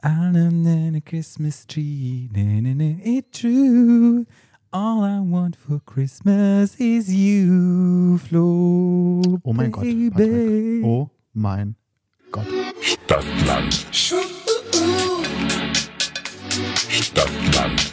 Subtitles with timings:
[0.00, 2.28] I'm a Christmas tree.
[2.32, 4.26] Na, na, na, it's true.
[4.72, 9.40] All I want for Christmas is you, Flo.
[9.44, 10.10] Oh mein Gott, baby.
[10.10, 10.84] Patrick.
[10.84, 11.74] Oh mein
[12.30, 12.46] Gott.
[12.80, 13.74] Stadtland.
[16.90, 17.92] Stadtland.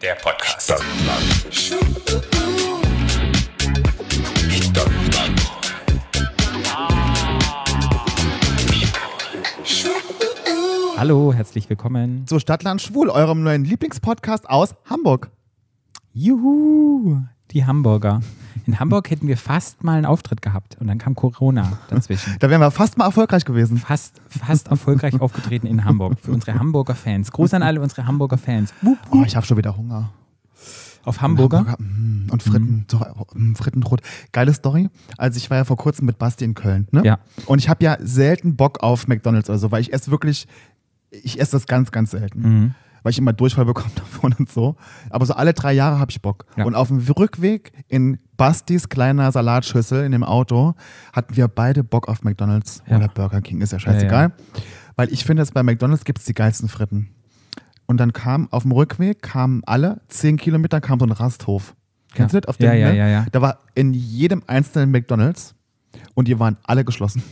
[0.00, 0.62] Der Podcast.
[0.62, 1.52] Stadtland.
[1.52, 2.63] Stadtland.
[11.04, 12.26] Hallo, herzlich willkommen.
[12.26, 15.30] Zu Stadtland Schwul, eurem neuen Lieblingspodcast aus Hamburg.
[16.14, 17.18] Juhu,
[17.50, 18.22] die Hamburger.
[18.64, 22.36] In Hamburg hätten wir fast mal einen Auftritt gehabt und dann kam Corona dazwischen.
[22.40, 23.76] Da wären wir fast mal erfolgreich gewesen.
[23.76, 27.30] Fast, fast erfolgreich aufgetreten in Hamburg für unsere Hamburger Fans.
[27.32, 28.72] Gruß an alle unsere Hamburger Fans.
[29.10, 30.08] Oh, ich habe schon wieder Hunger.
[31.04, 31.76] Auf Hamburger?
[31.78, 34.00] mm, Und Fritten, so, mm, Frittenbrot.
[34.32, 34.88] Geile Story.
[35.18, 36.88] Also ich war ja vor kurzem mit Basti in Köln.
[36.92, 37.02] Ne?
[37.04, 37.18] Ja.
[37.44, 40.46] Und ich habe ja selten Bock auf McDonalds oder so, weil ich esse wirklich,
[41.22, 42.40] ich esse das ganz, ganz selten.
[42.40, 42.74] Mhm.
[43.02, 44.76] Weil ich immer Durchfall bekomme davon und so.
[45.10, 46.46] Aber so alle drei Jahre habe ich Bock.
[46.56, 46.64] Ja.
[46.64, 50.74] Und auf dem Rückweg in Bastis kleiner Salatschüssel in dem Auto
[51.12, 52.96] hatten wir beide Bock auf McDonalds Ja.
[52.96, 54.32] oder Burger King, ist ja scheißegal.
[54.96, 57.10] Weil ich finde, dass bei McDonalds gibt es die geilsten Fritten.
[57.86, 61.74] Und dann kam auf dem Rückweg, kamen alle, zehn Kilometer kam so ein Rasthof.
[62.14, 62.40] Kennst Ja.
[62.40, 62.54] du das?
[62.56, 62.96] Auf Ja, dem, ja, ne?
[62.96, 63.26] ja, ja.
[63.30, 65.54] Da war in jedem einzelnen McDonalds
[66.14, 67.22] und die waren alle geschlossen.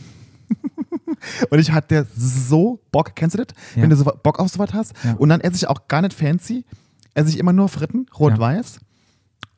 [1.49, 3.55] Und ich hatte so Bock, kennst du das?
[3.75, 3.83] Ja.
[3.83, 4.93] Wenn du so Bock auf sowas hast.
[5.03, 5.13] Ja.
[5.13, 6.65] Und dann esse ich auch gar nicht fancy,
[7.13, 8.79] esse ich immer nur Fritten, rot-weiß,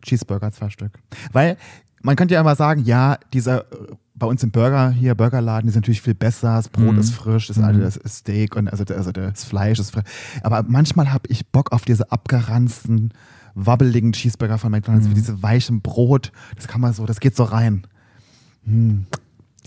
[0.01, 0.91] Cheeseburger, zwei Stück.
[1.31, 1.57] Weil
[2.01, 5.73] man könnte ja immer sagen, ja, dieser, äh, bei uns im Burger hier, Burgerladen, die
[5.73, 6.99] sind natürlich viel besser, das Brot Mhm.
[6.99, 10.03] ist frisch, das, also das ist Steak und also, also das Fleisch ist frisch.
[10.41, 13.11] Aber manchmal habe ich Bock auf diese abgeranzten,
[13.55, 15.11] wabbeligen Cheeseburger von McDonalds, Mhm.
[15.11, 17.85] wie diese weichen Brot, das kann man so, das geht so rein.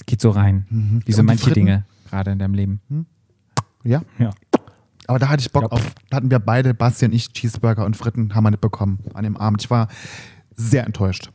[0.06, 0.66] Geht so rein.
[0.70, 0.94] Wie so Mhm.
[0.96, 1.54] Und die manche Fritten?
[1.66, 2.80] Dinge gerade in deinem Leben.
[3.84, 4.30] Ja, Ja.
[5.06, 5.68] aber da hatte ich Bock Ja.
[5.68, 8.98] auf, da hatten wir beide, Basti und ich, Cheeseburger und Fritten, haben wir nicht bekommen
[9.14, 9.62] an dem Abend.
[9.62, 9.88] Ich war
[10.56, 11.30] sehr enttäuscht.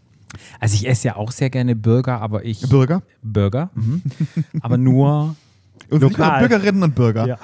[0.59, 2.67] Also ich esse ja auch sehr gerne Burger, aber ich.
[2.67, 3.03] Burger?
[3.21, 3.69] Burger.
[3.75, 4.01] Mhm.
[4.61, 5.35] aber nur
[5.89, 6.47] Und nicht nur Lokal.
[6.47, 7.27] Bürgerinnen und Bürger.
[7.27, 7.37] Ja.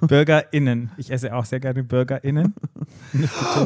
[0.00, 0.90] BürgerInnen.
[0.96, 2.54] Ich esse auch sehr gerne BürgerInnen.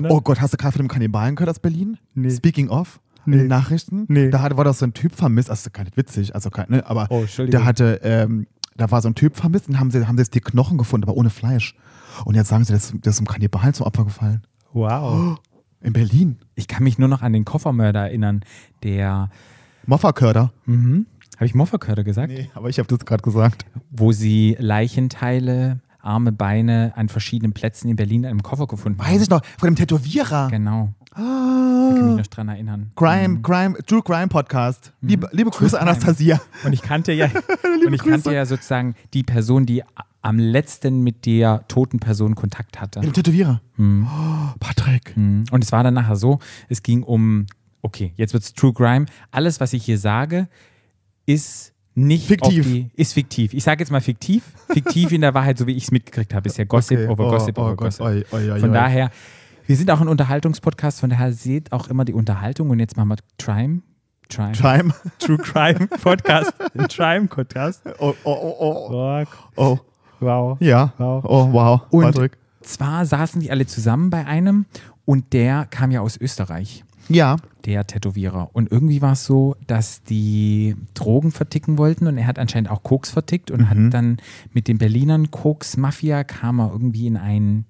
[0.08, 1.98] Oh Gott, hast du gerade von dem Kannibalen gehört aus Berlin?
[2.14, 2.30] Nee.
[2.30, 3.00] Speaking of?
[3.26, 4.04] In den Nachrichten?
[4.08, 4.30] Nee.
[4.30, 6.84] Da hat, war doch so ein Typ vermisst, also gar nicht witzig, also kein, ne,
[6.86, 7.60] aber Oh, Entschuldigung.
[7.60, 8.46] der hatte, ähm,
[8.76, 11.08] da war so ein Typ vermisst und haben sie, haben sie jetzt die Knochen gefunden,
[11.08, 11.74] aber ohne Fleisch.
[12.24, 14.42] Und jetzt sagen sie, der ist, der ist einem Kannibalen zum Opfer gefallen.
[14.72, 15.38] Wow.
[15.80, 16.38] In Berlin.
[16.54, 18.40] Ich kann mich nur noch an den Koffermörder erinnern,
[18.84, 19.30] der.
[19.86, 20.52] Mofferkörder.
[20.66, 21.06] Mhm.
[21.36, 22.32] Habe ich Mofferkörder gesagt?
[22.32, 23.66] Nee, aber ich habe das gerade gesagt.
[23.90, 29.12] Wo sie Leichenteile, Arme, Beine an verschiedenen Plätzen in Berlin in einem Koffer gefunden haben.
[29.12, 30.48] Weiß ich noch, von dem Tätowierer.
[30.50, 30.90] Genau.
[31.16, 31.22] Da
[31.94, 32.92] kann ich mich noch dran erinnern.
[32.96, 34.92] Crime, Crime, True Crime Podcast.
[35.00, 35.80] Liebe, liebe Grüße.
[35.80, 36.40] Anastasia.
[36.64, 37.26] Und ich kannte ja,
[37.86, 39.82] und ich kannte ja sozusagen die Person, die
[40.22, 43.00] am letzten mit der toten Person Kontakt hatte.
[43.00, 43.60] Dem Tätowierer.
[43.76, 44.06] Mhm.
[44.08, 45.16] Oh, Patrick.
[45.16, 45.44] Mhm.
[45.50, 46.38] Und es war dann nachher so,
[46.68, 47.46] es ging um,
[47.82, 49.06] okay, jetzt wird's True Crime.
[49.32, 50.48] Alles, was ich hier sage,
[51.26, 52.64] ist nicht Fiktiv.
[52.64, 53.52] Die, ist fiktiv.
[53.52, 54.44] Ich sage jetzt mal fiktiv.
[54.72, 56.48] Fiktiv in der Wahrheit, so wie ich es mitgekriegt habe.
[56.48, 57.08] Ist ja Gossip Okay.
[57.08, 57.76] over Oh, Gossip oh over.
[57.76, 58.26] Gossip.
[58.60, 59.10] Von daher,
[59.66, 62.70] wir sind auch ein Unterhaltungspodcast, von daher seht auch immer die Unterhaltung.
[62.70, 63.82] Und jetzt machen wir Crime.
[64.28, 64.52] Crime.
[64.52, 64.94] Crime.
[65.18, 66.54] True Crime Podcast.
[66.76, 67.82] Ein Crime Podcast.
[67.98, 69.26] Oh, oh, oh, oh.
[69.56, 69.78] Oh,
[70.20, 70.56] wow.
[70.60, 70.92] ja.
[70.98, 71.24] Wow.
[71.26, 71.80] Oh, wow.
[71.90, 72.38] Und Patrick.
[72.62, 74.66] zwar saßen die alle zusammen bei einem
[75.04, 76.84] und der kam ja aus Österreich.
[77.08, 77.36] Ja.
[77.64, 78.50] der Tätowierer.
[78.52, 82.82] Und irgendwie war es so, dass die Drogen verticken wollten und er hat anscheinend auch
[82.84, 84.18] Koks vertickt und hat dann
[84.52, 87.66] mit den Berlinern Koks-Mafia kam er irgendwie in einen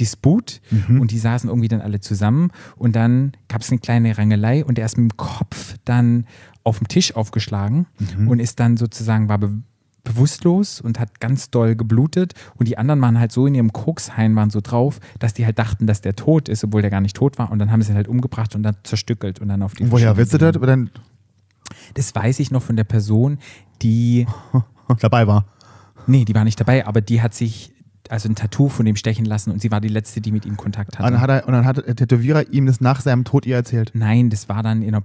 [0.00, 4.64] Disput und die saßen irgendwie dann alle zusammen und dann gab es eine kleine Rangelei
[4.64, 6.26] und er ist mit dem Kopf dann
[6.64, 7.86] auf dem Tisch aufgeschlagen
[8.26, 9.62] und ist dann sozusagen, war be
[10.02, 14.34] bewusstlos und hat ganz doll geblutet und die anderen waren halt so in ihrem Kokshain
[14.34, 17.14] waren so drauf, dass die halt dachten, dass der tot ist, obwohl der gar nicht
[17.14, 19.74] tot war und dann haben sie ihn halt umgebracht und dann zerstückelt und dann auf
[19.74, 20.56] die Und woher willst du das?
[21.92, 23.38] Das weiß ich noch von der Person,
[23.82, 24.26] die
[25.00, 25.44] dabei war.
[26.06, 27.74] nee, die war nicht dabei, aber die hat sich
[28.10, 30.56] also ein Tattoo von dem stechen lassen und sie war die letzte, die mit ihm
[30.56, 31.32] Kontakt Und dann hatte.
[31.32, 33.92] hat, er, und dann hat der Tätowierer ihm das nach seinem Tod ihr erzählt.
[33.94, 35.04] Nein, das war dann in einer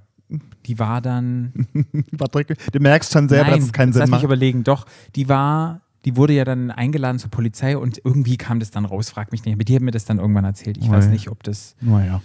[0.66, 1.54] die war dann
[2.18, 4.24] Patrick, du merkst schon selber, Nein, dass es keinen Sinn lass mich macht.
[4.24, 4.64] überlegen.
[4.64, 8.86] Doch, die war, die wurde ja dann eingeladen zur Polizei und irgendwie kam das dann
[8.86, 9.54] raus, frag mich nicht.
[9.54, 10.78] Aber die haben mir das dann irgendwann erzählt.
[10.78, 11.12] Ich weiß Ui.
[11.12, 12.24] nicht, ob das, Naja.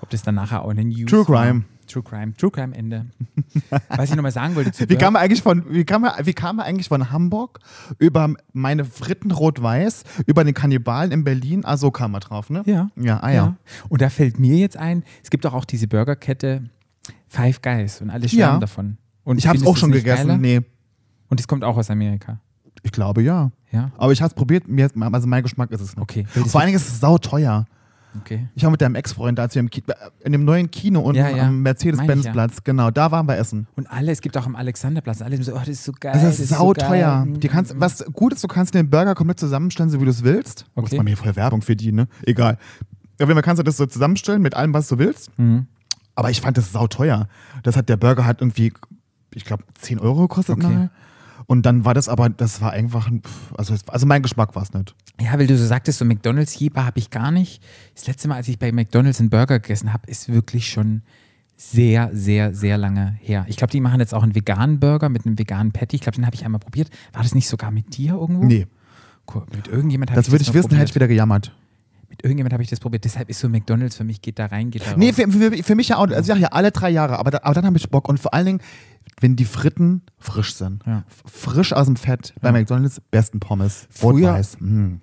[0.00, 1.60] ob das dann nachher auch in den News True war.
[1.90, 2.34] True Crime.
[2.34, 3.06] True Crime Ende.
[3.88, 6.32] Was ich nochmal sagen wollte zu Wie kam er eigentlich von, wie kam er, wie
[6.34, 7.58] kam er eigentlich von Hamburg
[7.98, 11.62] über meine Fritten rot-weiß, über den Kannibalen in Berlin?
[11.64, 12.62] Ah, so kam er drauf, ne?
[12.66, 12.90] Ja.
[12.96, 13.56] Ja, ah ja.
[13.88, 16.62] Und da fällt mir jetzt ein, es gibt doch auch diese Burgerkette
[17.28, 18.58] Five Guys und alle schwärmen Ja.
[18.60, 18.96] davon.
[19.24, 20.28] Und Ich habe es auch schon gegessen.
[20.28, 20.38] geiler?
[20.38, 20.60] Nee.
[21.28, 22.40] Und es kommt auch aus Amerika.
[22.82, 23.50] Ich glaube ja.
[23.72, 23.90] Ja?
[23.98, 26.02] Aber ich habe es probiert, mir, also mein Geschmack ist es nicht.
[26.02, 26.26] Okay.
[26.46, 27.66] Vor allen Dingen ist es sauteuer.
[28.18, 28.48] Okay.
[28.54, 29.82] Ich war mit deinem Ex-Freund, da als wir im Ki
[30.24, 31.46] in dem neuen Kino unten Ja, ja.
[31.46, 33.68] am Mercedes-Benz-Platz, Meine genau, da waren wir essen.
[33.76, 36.12] Und alle, es gibt auch am Alexanderplatz, alle so, oh, das ist so geil.
[36.20, 37.20] Das ist sauteuer.
[37.24, 37.38] so geil.
[37.40, 40.24] Die kannst, was gut ist, du kannst den Burger komplett zusammenstellen, so wie du es
[40.24, 40.66] willst.
[40.74, 40.82] Okay.
[40.82, 42.08] Muss man mir voll Werbung für die, ne?
[42.26, 42.58] Egal.
[43.20, 45.36] Auf jeden Fall kannst du das so zusammenstellen mit allem, was du willst.
[45.38, 45.66] Mhm.
[46.14, 47.28] Aber ich fand das sauteuer.
[47.62, 48.72] Das hat der Burger hat irgendwie,
[49.34, 50.56] ich glaube, 10 Euro gekostet.
[50.56, 50.66] Okay.
[50.66, 50.90] nachher.
[51.50, 53.22] Und dann war das aber, das war einfach, ein,
[53.58, 54.94] also, also mein Geschmack war es nicht.
[55.20, 57.60] Ja, weil du so sagtest, so McDonalds-Jeber habe ich gar nicht.
[57.96, 61.02] Das letzte Mal, als ich bei McDonalds einen Burger gegessen habe, ist wirklich schon
[61.56, 63.46] sehr, sehr, sehr lange her.
[63.48, 65.96] Ich glaube, die machen jetzt auch einen veganen Burger mit einem veganen Patty.
[65.96, 66.88] Ich glaube, den habe ich einmal probiert.
[67.12, 68.44] War das nicht sogar mit dir irgendwo?
[68.44, 68.68] Nee,
[69.34, 69.42] Cool.
[69.52, 70.94] Mit irgendjemand habe das ich würde ich wissen, hätte ich probiert.
[70.94, 71.52] wieder gejammert.
[72.08, 73.04] Mit irgendjemand habe ich das probiert.
[73.04, 74.96] Deshalb ist so McDonalds für mich, geht da rein, geht da raus.
[74.96, 76.08] Nee, für, für, für mich ja auch.
[76.08, 77.18] Also sag ja, alle drei Jahre.
[77.18, 78.08] Aber, da, aber dann habe ich Bock.
[78.08, 78.60] Und vor allen Dingen,
[79.20, 80.82] wenn die Fritten frisch sind.
[80.86, 81.04] Ja.
[81.26, 82.32] Frisch aus dem Fett.
[82.40, 83.86] Bei McDonalds besten Pommes.
[83.90, 84.40] Früher-.
[84.60, 85.00] Mm.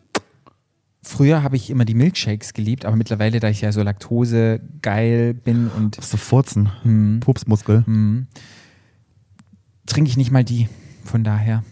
[1.04, 5.34] Früher habe ich immer die Milkshakes geliebt, aber mittlerweile, da ich ja so Laktose geil
[5.34, 6.70] bin und So Furzen.
[6.84, 7.86] hm, Pupsmuskel.
[7.86, 8.28] hm,
[9.86, 10.68] trinke ich nicht mal die.
[11.06, 11.64] Von daher.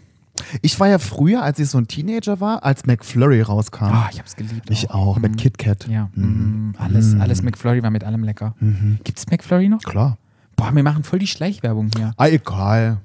[0.62, 3.84] Ich war ja früher, als ich so ein Teenager war, als McFlurry rauskam.
[3.86, 4.70] Ah, ich habe es geliebt.
[4.70, 5.18] ich auch.
[5.18, 5.36] Mit Mhm.
[5.36, 5.88] KitKat.
[5.88, 6.70] Ja, Mhm.
[6.70, 8.54] mm, alles, alles McFlurry war mit allem lecker.
[8.60, 8.98] Mhm.
[9.04, 9.80] Gibt's McFlurry noch?
[9.82, 10.16] Klar.
[10.56, 12.12] Boah, wir machen voll die Schleichwerbung hier.
[12.16, 12.98] Ah, egal.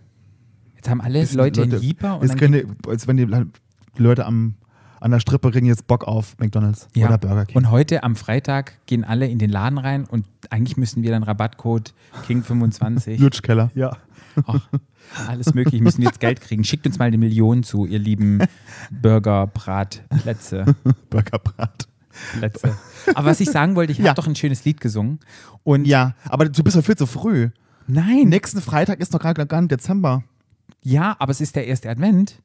[0.76, 3.28] Jetzt haben alle Ist- Leute Leute, Jeeper und keine, als wenn die
[3.98, 4.56] Leute am,
[5.00, 7.08] an der Strippe kriegen jetzt Bock auf McDonalds Ja.
[7.08, 7.58] oder Burger King.
[7.58, 11.24] Und heute am Freitag gehen alle in den Laden rein und eigentlich müssen wir dann
[11.24, 11.94] Rabattcode
[12.28, 13.20] King25.
[13.22, 13.70] Lutschkeller.
[13.76, 13.98] Ja.
[14.48, 14.62] Ach,
[15.28, 16.64] alles möglich, müssen jetzt Geld kriegen.
[16.64, 18.40] Schickt uns mal eine Million zu, ihr lieben
[19.02, 20.66] Burger-Bratplätze.
[21.10, 21.88] Burgerbrat.
[22.38, 22.78] Plätze.
[23.16, 24.10] Aber was ich sagen wollte, ich Ja.
[24.10, 25.20] habe doch ein schönes Lied gesungen.
[25.64, 27.50] Und Ja, aber du bist doch viel zu früh.
[27.88, 30.24] nein, Nächsten Freitag ist doch gerade gar nicht Dezember.
[30.84, 32.42] ja, aber es ist der erste Advent.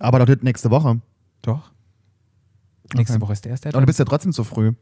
[0.00, 1.00] Aber doch nicht nächste Woche.
[1.42, 1.70] Doch.
[2.94, 3.22] Nächste Okay.
[3.22, 3.86] Woche ist der erste Aber du Advent.
[3.88, 4.72] bist ja trotzdem zu früh.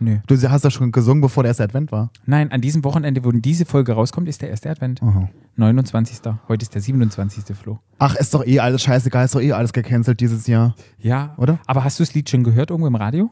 [0.00, 0.18] Nö.
[0.26, 2.10] Du hast ja schon gesungen, bevor der erste Advent war.
[2.26, 5.00] Nein, an diesem Wochenende, wo diese Folge rauskommt, ist der erste Advent.
[5.02, 5.28] Aha.
[5.56, 6.18] 29.
[6.48, 7.56] Heute ist der 27.
[7.56, 7.78] Flo.
[7.98, 11.34] Ach, ist doch eh alles scheißegal, ist doch eh alles gecancelt dieses Jahr, Ja.
[11.36, 11.60] oder?
[11.66, 13.30] Aber hast du das Lied schon gehört irgendwo im Radio?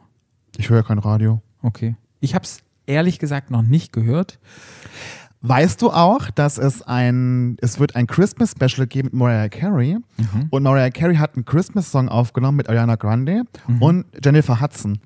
[0.56, 1.42] Ich höre ja kein Radio.
[1.62, 1.96] Okay.
[2.20, 4.38] Ich habe es ehrlich gesagt noch nicht gehört.
[5.44, 9.96] Weißt du auch, dass es ein, es wird ein Christmas Special geben mit Mariah Carey
[10.18, 10.46] Mhm.
[10.50, 13.82] und Mariah Carey hat einen Christmas Song aufgenommen mit Ariana Grande Mhm.
[13.82, 15.00] und Jennifer Hudson.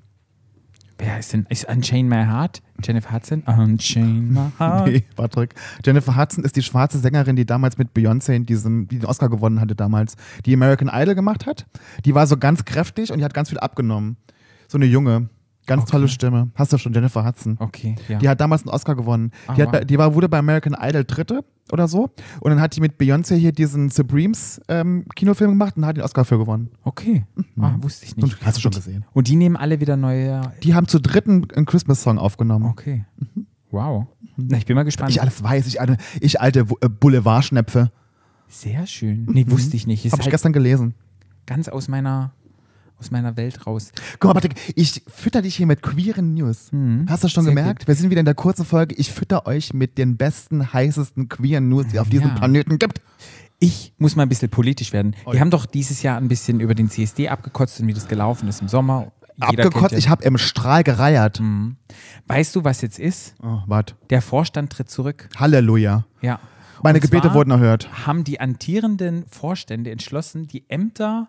[0.99, 1.45] Wer ist denn?
[1.49, 2.61] Ist Unchain My Heart?
[2.83, 3.41] Jennifer Hudson?
[3.43, 4.87] Unchain My Heart.
[4.87, 5.53] Nee, Patrick.
[5.85, 9.29] Jennifer Hudson ist die schwarze Sängerin, die damals mit Beyoncé in diesem, die den Oscar
[9.29, 10.15] gewonnen hatte damals,
[10.45, 11.65] die American Idol gemacht hat.
[12.05, 14.17] Die war so ganz kräftig und die hat ganz viel abgenommen.
[14.67, 15.29] So eine junge,
[15.67, 15.91] ganz Okay.
[15.91, 16.49] tolle Stimme.
[16.55, 17.57] Hast du schon Jennifer Hudson?
[17.59, 18.17] Okay, ja.
[18.17, 19.31] Die hat damals einen Oscar gewonnen.
[19.45, 19.85] Ah, die, hat, wow.
[19.85, 22.09] die war, wurde bei American Idol Dritte oder so.
[22.39, 26.03] Und dann hat die mit Beyoncé hier diesen Supremes ähm, Kinofilm gemacht und hat den
[26.03, 26.69] Oscar für gewonnen.
[26.83, 27.25] Okay.
[27.59, 28.23] Ah, wusste ich nicht.
[28.23, 29.05] Und hast du schon gesehen.
[29.13, 30.41] Und die nehmen alle wieder neue.
[30.63, 32.65] Die haben zu dritten einen Christmas-Song aufgenommen.
[32.65, 33.05] Okay.
[33.69, 34.07] Wow.
[34.37, 35.11] Na, ich bin mal gespannt.
[35.11, 37.91] Ich alles weiß, ich alte, ich alte äh, Boulevardschnäpfe.
[38.47, 39.25] Sehr schön.
[39.29, 40.05] Nee, wusste ich nicht.
[40.05, 40.93] Ist Hab ich halt gestern gelesen.
[41.45, 42.31] ganz aus meiner,
[42.99, 43.91] aus meiner Welt raus.
[44.19, 46.71] Guck mal, Patrick, ich fütter dich hier mit queeren News.
[46.71, 47.05] Mhm.
[47.09, 47.87] Hast du schon Sehr gemerkt?
[47.87, 48.95] Wir sind wieder in der kurzen Folge.
[48.95, 52.35] Ich fütter euch mit den besten, heißesten queeren News, die es auf diesem Ja.
[52.35, 53.01] Planeten gibt.
[53.59, 55.15] Ich muss mal ein bisschen politisch werden.
[55.25, 58.07] Oh Wir haben doch dieses Jahr ein bisschen über den CSD abgekotzt und wie das
[58.07, 59.11] gelaufen ist im Sommer.
[59.51, 61.39] Jeder Abgekotzt, ich habe im Strahl gereiert.
[61.39, 61.77] Mhm.
[62.25, 63.35] Weißt du, was jetzt ist?
[63.41, 63.95] Oh, warte.
[64.09, 65.29] Der Vorstand tritt zurück.
[65.37, 66.05] Halleluja.
[66.21, 66.39] Ja.
[66.83, 68.05] Meine Gebete wurden erhört.
[68.07, 71.27] Haben die amtierenden Vorstände entschlossen, die Ämter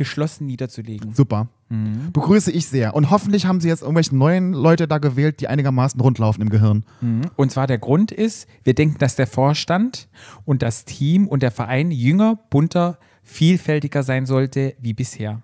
[0.00, 1.14] geschlossen niederzulegen.
[1.14, 1.48] Super.
[1.68, 2.10] Mhm.
[2.14, 2.94] Begrüße ich sehr.
[2.94, 6.86] Und hoffentlich haben sie jetzt irgendwelche neuen Leute da gewählt, die einigermaßen rundlaufen im Gehirn.
[7.02, 7.20] Mhm.
[7.36, 10.08] Und zwar der Grund ist, wir denken, dass der Vorstand
[10.46, 15.42] und das Team und der Verein jünger, bunter, vielfältiger sein sollte wie bisher.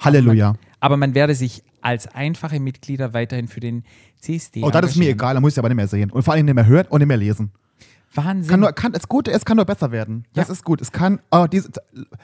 [0.00, 0.52] Halleluja.
[0.80, 3.84] Aber man werde sich als einfache Mitglieder weiterhin für den
[4.20, 6.10] CSD Oh, das ist mir egal, da muss ich aber nicht mehr sehen.
[6.10, 7.52] Und vor allem nicht mehr hören und nicht mehr lesen.
[8.14, 8.48] Wahnsinn.
[8.50, 10.24] Kann nur, kann, das Gute, es kann nur besser werden.
[10.34, 10.52] Das Ja.
[10.52, 10.80] ist gut.
[10.80, 11.70] Es kann, oh, diese,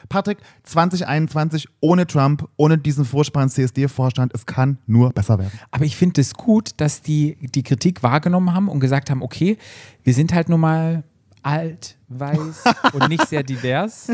[0.09, 5.53] Patrick, 2021 ohne Trump, ohne diesen furchtbaren CSD-Vorstand, es kann nur besser werden.
[5.71, 9.59] Aber ich finde es gut, dass die die Kritik wahrgenommen haben und gesagt haben, okay,
[10.05, 11.03] wir sind halt nun mal
[11.43, 14.09] alt, weiß und nicht sehr divers.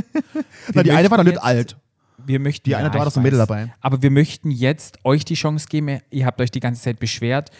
[0.73, 1.77] Na, die eine war doch nicht alt.
[2.25, 3.73] Wir möchten, Die eine, da war doch so ein Mädel dabei.
[3.81, 7.51] Aber wir möchten jetzt euch die Chance geben, ihr habt euch die ganze Zeit beschwert,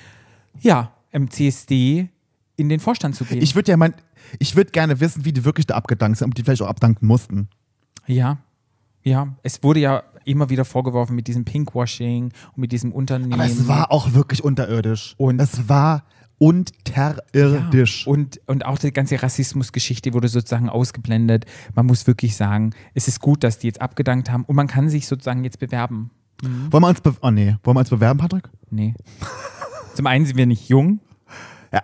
[0.61, 2.09] ja, im CSD
[2.57, 3.43] in den Vorstand zu gehen.
[3.43, 3.95] Ich würde ja mein,
[4.39, 7.07] ich würde gerne wissen, wie die wirklich da abgedankt sind, ob die vielleicht auch abdanken
[7.07, 7.49] mussten.
[8.07, 8.39] ja,
[9.03, 13.35] ja, es wurde ja immer wieder vorgeworfen mit diesem Pinkwashing und mit diesem Unternehmen.
[13.35, 15.15] Aber es war auch wirklich unterirdisch.
[15.17, 16.03] Und- es war
[16.39, 18.07] unterirdisch.
[18.07, 21.45] Und, und auch die ganze Rassismusgeschichte wurde sozusagen ausgeblendet.
[21.75, 24.89] Man muss wirklich sagen, es ist gut, dass die jetzt abgedankt haben und man kann
[24.89, 26.11] sich sozusagen jetzt bewerben.
[26.43, 28.49] Wollen wir uns, be oh nee, wollen wir uns bewerben, Patrick?
[28.71, 28.95] Nee.
[29.95, 31.01] Zum einen sind wir nicht jung.
[31.73, 31.83] Ja.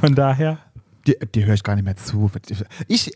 [0.00, 0.58] Von daher.
[1.06, 2.30] Die, die höre ich gar nicht mehr zu.
[2.88, 3.12] Ich,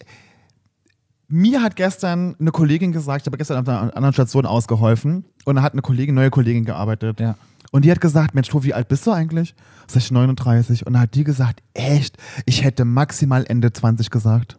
[1.28, 5.56] mir hat gestern eine Kollegin gesagt, ich habe gestern auf einer anderen Station ausgeholfen und
[5.56, 7.20] da hat eine Kollegin, neue Kollegin gearbeitet.
[7.20, 7.36] Ja.
[7.70, 9.54] Und die hat gesagt, Mensch, Tobi, wie alt bist du eigentlich?
[9.86, 10.86] Sag ich 39.
[10.86, 12.16] Und da hat die gesagt, echt,
[12.46, 14.58] ich hätte maximal Ende 20 gesagt.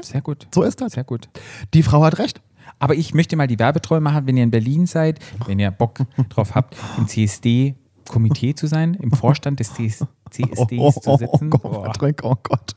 [0.00, 0.46] Sehr gut.
[0.54, 0.92] So ist das.
[0.92, 1.28] Sehr gut.
[1.74, 2.40] Die Frau hat recht.
[2.78, 5.98] Aber ich möchte mal die Werbetreue machen, wenn ihr in Berlin seid, wenn ihr Bock
[6.28, 9.74] drauf habt, im CSD-Komitee zu sein, im Vorstand des
[10.30, 11.50] CS CSDs zu sitzen.
[11.52, 11.84] oh, Boah.
[11.84, 12.74] Patrick, oh Gott.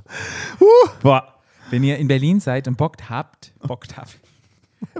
[1.01, 1.35] Boah.
[1.69, 4.17] Wenn ihr in Berlin seid und Bock habt, Bock habt.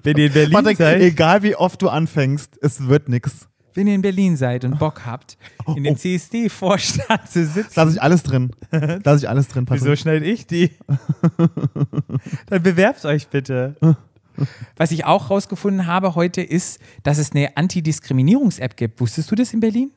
[0.04, 3.48] Wenn ihr in Berlin Patrick, seid, egal wie oft du anfängst, es wird nix.
[3.74, 5.38] wenn ihr in Berlin seid und Bock habt,
[5.76, 7.74] in dem CSD-Vorstand zu sitzen.
[7.76, 8.52] Lass ich alles drin.
[9.04, 9.84] Lass ich alles drin, Patrick.
[9.84, 10.72] Wieso schneide ich die?
[12.48, 13.76] Dann bewerbt euch bitte.
[14.78, 19.00] Was ich auch rausgefunden habe heute ist, dass es eine Antidiskriminierungs-App gibt.
[19.02, 19.92] Wusstest du das in Berlin?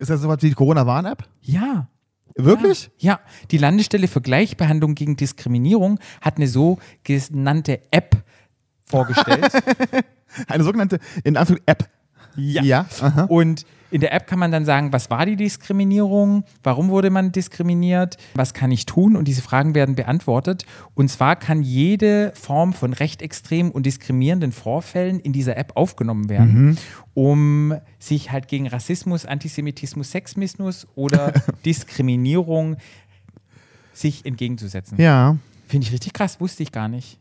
[0.00, 1.28] Ist das sowas wie die Corona-Warn-App?
[1.42, 1.86] Ja.
[2.34, 2.90] Wirklich?
[2.96, 8.16] Ja, die Landesstelle für Gleichbehandlung gegen Diskriminierung hat eine so genannte App
[8.86, 9.52] vorgestellt.
[10.46, 11.90] Eine sogenannte, in Anführungszeichen, App.
[12.36, 12.86] Ja.
[13.00, 13.24] Aha.
[13.24, 17.32] Und in der App kann man dann sagen, was war die Diskriminierung, warum wurde man
[17.32, 20.64] diskriminiert, was kann ich tun und diese Fragen werden beantwortet.
[20.94, 26.50] Und zwar kann jede Form von rechtsextremen und diskriminierenden Vorfällen in dieser App aufgenommen werden,
[26.70, 26.76] Mhm.
[27.14, 31.32] um sich halt gegen Rassismus, Antisemitismus, Sexismus oder
[31.64, 32.76] Diskriminierung
[33.92, 35.00] sich entgegenzusetzen.
[35.00, 35.36] Ja.
[35.68, 37.19] Finde ich richtig krass, wusste ich gar nicht.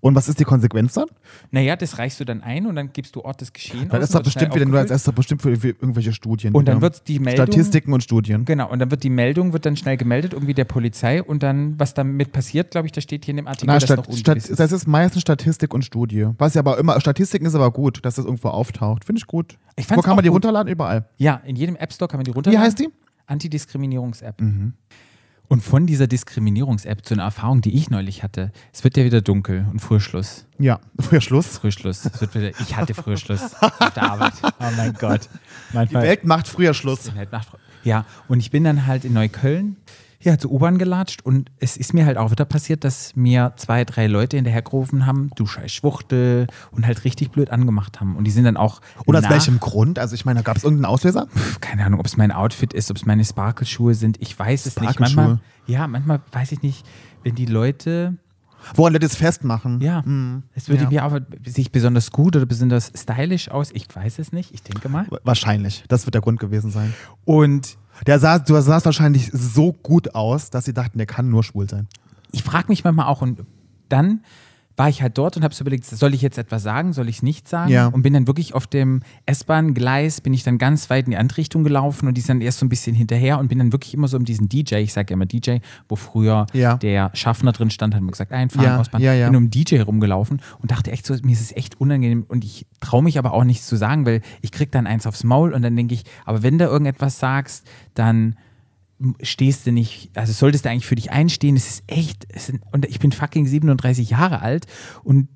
[0.00, 1.06] Und was ist die Konsequenz dann?
[1.50, 3.88] Naja, das reichst du dann ein und dann gibst du Ort des Geschehens.
[3.90, 6.54] Dann ist schnell bestimmt wieder nur als erster bestimmt für, irgendwelche Studien.
[6.54, 6.82] Und dann wieder.
[6.82, 7.46] wird die Meldung.
[7.46, 8.44] Statistiken und Studien.
[8.44, 11.78] Genau, und dann wird die Meldung wird dann schnell gemeldet, irgendwie der Polizei und dann,
[11.78, 14.36] was damit passiert, glaube ich, da steht hier in dem Artikel, Na, Stat, noch Stat,
[14.36, 14.58] ist.
[14.58, 16.28] das ist meistens Statistik und Studie.
[16.38, 19.04] Was ja aber immer, Statistiken ist aber gut, dass das irgendwo auftaucht.
[19.04, 19.58] Finde ich gut.
[19.76, 20.36] Ich Wo kann man die gut.
[20.36, 20.70] runterladen?
[20.72, 21.08] Überall.
[21.16, 22.64] Ja, in jedem App Store kann man die Wie runterladen.
[22.66, 22.88] heißt die?
[24.38, 24.74] Mhm.
[25.50, 29.20] Und von dieser Diskriminierungs-App zu einer Erfahrung, die ich neulich hatte, es wird ja wieder
[29.20, 30.46] dunkel und früher Schluss.
[30.60, 31.58] Ja, früher Schluss.
[31.58, 32.04] Früh Schluss.
[32.04, 34.34] Es wird wieder, ich hatte früher Schluss auf der Arbeit.
[34.44, 35.28] Oh mein Gott.
[35.72, 37.10] Die Manchmal, Welt macht früher Schluss.
[37.16, 37.48] Halt Nacht-
[37.82, 39.74] Ja, und ich bin dann halt in Neukölln
[40.22, 43.84] ja, zur U-Bahn gelatscht und es ist mir halt auch wieder passiert, dass mir zwei,
[43.84, 48.16] drei Leute hinterhergerufen haben, du scheiß Schwuchtel und halt richtig blöd angemacht haben.
[48.16, 48.80] Und die sind dann auch.
[49.06, 49.98] Und aus welchem Grund?
[49.98, 51.26] Also ich meine, da gab es irgendeinen Auslöser?
[51.60, 54.78] Keine Ahnung, ob es mein Outfit ist, ob es meine Sparkle-Schuhe sind, ich weiß es
[54.78, 55.00] nicht.
[55.00, 56.86] Manchmal, ja, manchmal weiß ich nicht,
[57.22, 58.16] wenn die Leute,
[58.74, 59.80] Woran wir das festmachen?
[59.80, 60.04] ja,
[60.54, 60.90] es würde ja.
[60.90, 64.90] mir auch sich besonders gut oder besonders stylisch aus, ich weiß es nicht, ich denke
[64.90, 65.06] mal.
[65.24, 65.84] Wahrscheinlich.
[65.88, 66.92] Das wird der Grund gewesen sein.
[67.24, 71.44] Und Der sah, du sahst wahrscheinlich so gut aus, dass sie dachten, der kann nur
[71.44, 71.88] schwul sein.
[72.32, 73.40] ich frage mich manchmal auch und
[73.88, 74.22] dann
[74.76, 77.16] war ich halt dort und habe so überlegt, soll ich jetzt etwas sagen, soll ich
[77.16, 77.70] es nicht sagen?
[77.70, 77.88] Ja.
[77.88, 81.38] Und bin dann wirklich auf dem S-Bahn-Gleis, bin ich dann ganz weit in die andere
[81.38, 83.94] Richtung gelaufen und die sind dann erst so ein bisschen hinterher und bin dann wirklich
[83.94, 85.56] immer so um diesen DJ, ich sage ja immer DJ,
[85.88, 86.76] wo früher Ja.
[86.76, 89.26] der Schaffner drin stand, hat mir gesagt, einfahren, Ja, ausfahren, ja, ja.
[89.28, 92.66] bin um DJ rumgelaufen und dachte echt so, mir ist es echt unangenehm und ich
[92.80, 95.62] traue mich aber auch nichts zu sagen, weil ich krieg dann eins aufs Maul und
[95.62, 98.36] dann denke ich, aber wenn du irgendetwas sagst, dann
[99.22, 101.56] stehst du nicht, also solltest du eigentlich für dich einstehen.
[101.56, 104.66] Es ist echt, es sind, und ich bin fucking 37 Jahre alt
[105.02, 105.28] und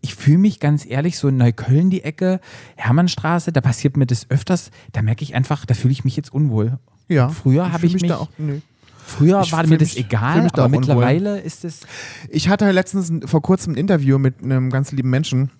[0.00, 2.40] ich fühle mich ganz ehrlich, so in Neukölln die Ecke,
[2.76, 6.32] Hermannstraße, da passiert mir das öfters, da merke ich einfach, da fühle ich mich jetzt
[6.32, 6.78] unwohl.
[7.08, 7.28] Ja.
[7.28, 8.28] Früher habe ich mich, da auch.
[8.38, 8.60] Nö.
[9.04, 10.78] früher ich war mir das mich- fühl egal, da aber auch unwohl.
[10.80, 11.80] mittlerweile ist es,
[12.30, 15.50] Ich hatte letztens vor kurzem ein Interview mit einem ganz lieben Menschen.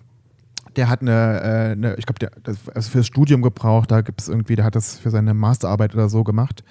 [0.75, 3.89] Der hat eine, äh, eine ich glaube, der das also fürs Studium gebraucht.
[3.91, 6.63] Da gibt es irgendwie, der hat das für seine Masterarbeit oder so gemacht.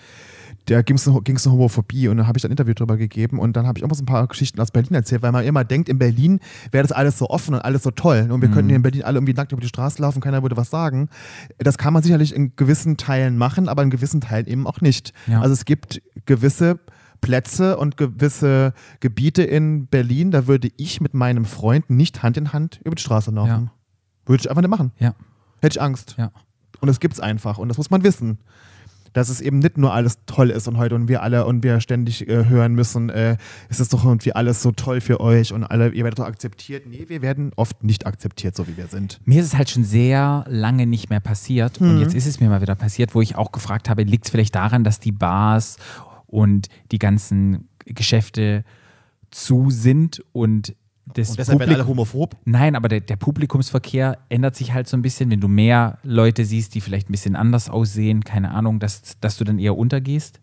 [0.66, 3.66] Da ging es um Homophobie und da habe ich ein Interview drüber gegeben und dann
[3.66, 5.88] habe ich auch mal so ein paar Geschichten aus Berlin erzählt, weil man immer denkt,
[5.88, 6.40] in Berlin
[6.72, 9.04] wäre das alles so offen und alles so toll und wir könnten hier in Berlin
[9.04, 11.08] alle irgendwie nackt über die Straße laufen, keiner würde was sagen.
[11.58, 15.12] Das kann man sicherlich in gewissen Teilen machen, aber in gewissen Teilen eben auch nicht.
[15.28, 15.40] Ja.
[15.40, 16.80] Also es gibt gewisse
[17.20, 22.52] Plätze und gewisse Gebiete in Berlin, da würde ich mit meinem Freund nicht Hand in
[22.52, 23.48] Hand über die Straße laufen.
[23.48, 23.72] Ja.
[24.26, 24.90] Würde ich einfach nicht machen.
[24.98, 25.14] ja,
[25.60, 26.16] Hätte ich Angst.
[26.18, 26.32] ja.
[26.80, 27.56] Und das gibt's einfach.
[27.56, 28.38] Und das muss man wissen.
[29.16, 31.80] Dass es eben nicht nur alles toll ist und heute und wir alle und wir
[31.80, 33.38] ständig äh, hören müssen, äh,
[33.70, 36.86] es ist doch irgendwie alles so toll für euch und alle, ihr werdet doch akzeptiert.
[36.86, 39.18] Nee, wir werden oft nicht akzeptiert, so wie wir sind.
[39.24, 41.90] Mir ist es halt schon sehr lange nicht mehr passiert Mhm.
[41.90, 44.30] und jetzt ist es mir mal wieder passiert, wo ich auch gefragt habe, liegt es
[44.30, 45.78] vielleicht daran, dass die Bars
[46.26, 48.64] und die ganzen Geschäfte
[49.30, 50.76] zu sind und
[51.14, 52.36] das Und deshalb werden alle homophob.
[52.44, 56.44] Nein, aber der, der Publikumsverkehr ändert sich halt so ein bisschen, wenn du mehr Leute
[56.44, 60.40] siehst, die vielleicht ein bisschen anders aussehen, keine Ahnung, dass, dass du dann eher untergehst.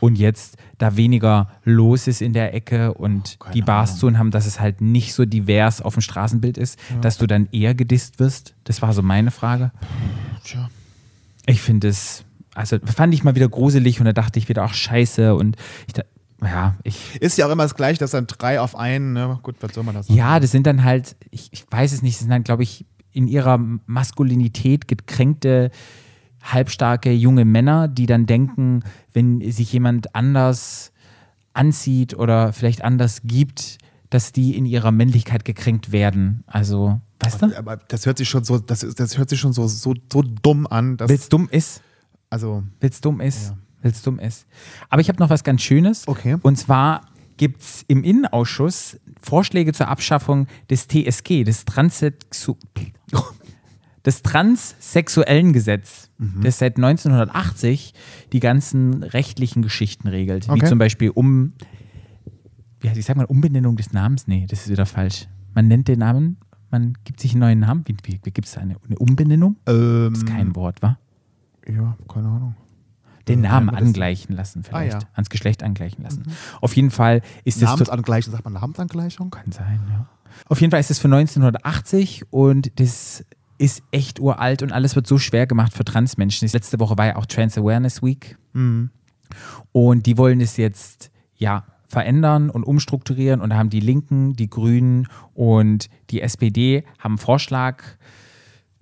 [0.00, 4.30] Und jetzt, da weniger los ist in der Ecke und keine die Bars zu haben,
[4.30, 8.20] dass es halt nicht so divers auf dem Straßenbild ist, dass du dann eher gedisst
[8.20, 8.54] wirst.
[8.64, 9.72] Das war so meine Frage.
[10.44, 10.68] Tja.
[11.46, 14.74] Ich finde es, also fand ich mal wieder gruselig und da dachte ich wieder, ach
[14.74, 15.34] scheiße.
[15.34, 15.56] Und
[15.88, 15.94] ich,
[16.44, 19.38] ja, ich, Ist ja auch immer das Gleiche, dass dann drei auf einen, ne?
[19.42, 20.16] gut, was soll man da sagen?
[20.16, 22.86] Ja, das sind dann halt, ich, ich weiß es nicht, das sind dann, glaube ich,
[23.12, 25.70] in ihrer Maskulinität gekränkte,
[26.42, 28.82] halbstarke junge Männer, die dann denken,
[29.12, 30.92] wenn sich jemand anders
[31.52, 33.78] anzieht oder vielleicht anders gibt,
[34.10, 36.44] dass die in ihrer Männlichkeit gekränkt werden.
[36.46, 37.58] Also, weißt du?
[37.58, 40.66] Aber das hört sich schon so, das, das hört sich schon so, so, so dumm
[40.66, 41.82] an, dass, Wild's dumm ist,
[42.30, 43.56] also, wild's dumm ist, Ja.
[43.84, 44.46] Wild's dumm ist.
[44.88, 46.08] Aber ich habe noch was ganz Schönes.
[46.08, 46.36] Okay.
[46.42, 47.02] Und zwar
[47.36, 52.54] gibt es im Innenausschuss Vorschläge zur Abschaffung des TSG, des, Transsexu
[54.04, 56.42] des transsexuellen Gesetz, Mhm.
[56.42, 57.94] das seit 1980
[58.32, 60.46] die ganzen rechtlichen Geschichten regelt.
[60.48, 60.66] Wie Okay.
[60.68, 61.54] zum Beispiel um,
[62.80, 64.26] wie heißt, ich sag mal, Umbenennung des Namens?
[64.26, 65.26] Nee, das ist wieder falsch.
[65.54, 66.36] Man nennt den Namen,
[66.70, 67.82] man gibt sich einen neuen Namen.
[67.86, 69.56] Wie, wie, wie gibt es eine, eine Umbenennung?
[69.66, 70.98] ähm, Das ist kein Wort, wa?
[71.66, 72.54] ja, keine Ahnung.
[73.28, 74.94] Den Namen angleichen lassen, vielleicht.
[74.94, 75.04] Ah, ja.
[75.04, 75.10] Mhm.
[75.14, 76.24] Ans Geschlecht angleichen lassen.
[76.60, 77.70] Auf jeden Fall ist das.
[77.70, 79.30] Namensangleichung, sagt man Namensangleichung?
[79.30, 80.06] Kann sein, ja.
[80.48, 83.24] Auf jeden Fall ist es für 1980 und das
[83.56, 86.48] ist echt uralt und alles wird so schwer gemacht für Transmenschen.
[86.48, 88.90] Letzte Woche war ja auch Trans Awareness Week Mhm.
[89.72, 94.50] und die wollen es jetzt ja verändern und umstrukturieren und da haben die Linken, die
[94.50, 97.82] Grünen und die SPD haben einen Vorschlag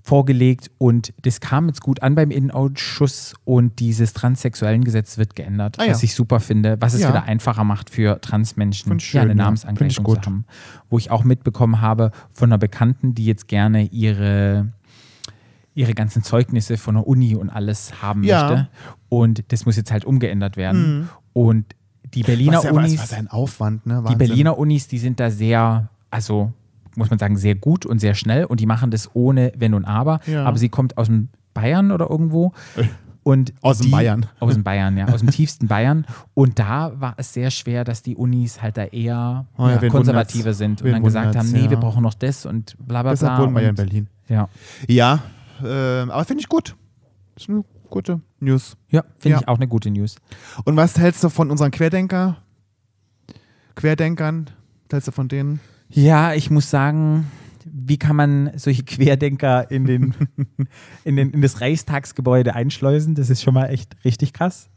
[0.02, 5.76] vorgelegt und das kam jetzt gut an beim Innenausschuss und dieses transsexuellen Gesetz wird geändert,
[5.78, 5.90] Ah ja.
[5.92, 7.08] was ich super finde, was es Ja.
[7.10, 9.34] wieder einfacher macht für Transmenschen, ja, schön, eine ja.
[9.36, 10.24] Namensangleichung Find ich gut.
[10.24, 10.44] zu haben.
[10.90, 14.72] Wo ich auch mitbekommen habe von einer Bekannten, die jetzt gerne ihre
[15.74, 18.42] ihre ganzen Zeugnisse von der Uni und alles haben Ja.
[18.48, 18.68] möchte.
[19.08, 21.08] Und das muss jetzt halt umgeändert werden.
[21.32, 21.64] Und
[22.12, 24.04] die Berliner Was ja, Unis, was, was ein Aufwand, ne?
[24.10, 24.16] die.
[24.16, 26.52] Berliner Unis, die sind da sehr, also
[26.96, 29.84] muss man sagen, sehr gut und sehr schnell und die machen das ohne Wenn und
[29.84, 30.20] Aber.
[30.26, 30.44] Ja.
[30.44, 32.52] Aber sie kommt aus dem Bayern oder irgendwo.
[33.24, 34.26] Und Aus dem Bayern.
[34.40, 35.06] Aus dem Bayern, ja.
[35.06, 36.06] Aus dem tiefsten Bayern.
[36.34, 39.88] Und da war es sehr schwer, dass die Unis halt da eher Oh ja, ja,
[39.90, 43.36] konservativer sind und dann gesagt haben, nee, wir brauchen noch das und bla bla Deshalb
[43.36, 43.44] bla.
[43.44, 44.08] wohnen wir ja in Berlin.
[44.28, 44.48] Ja,
[44.88, 45.20] Ja,
[45.64, 46.74] ähm, aber finde ich gut.
[47.36, 48.76] Das ist eine gute News.
[48.88, 50.16] ja finde ich auch eine gute News.
[50.64, 52.38] Und was hältst du von unseren Querdenker?
[53.76, 54.46] Querdenkern?
[54.88, 55.60] Was hältst du von denen?
[55.92, 57.26] Ja, ich muss sagen,
[57.64, 60.14] wie kann man solche Querdenker in, den,
[61.04, 63.14] in, den, in das Reichstagsgebäude einschleusen?
[63.14, 64.68] Das ist schon mal echt richtig krass.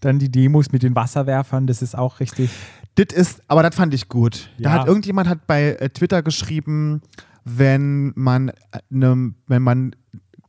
[0.00, 2.50] Dann die Demos mit den Wasserwerfern, das ist auch richtig.
[2.96, 4.50] Das ist, aber das fand ich gut.
[4.58, 4.80] Da Ja.
[4.80, 7.02] hat irgendjemand hat bei äh, Twitter geschrieben,
[7.44, 8.54] wenn man, äh,
[8.90, 9.94] ne, wenn man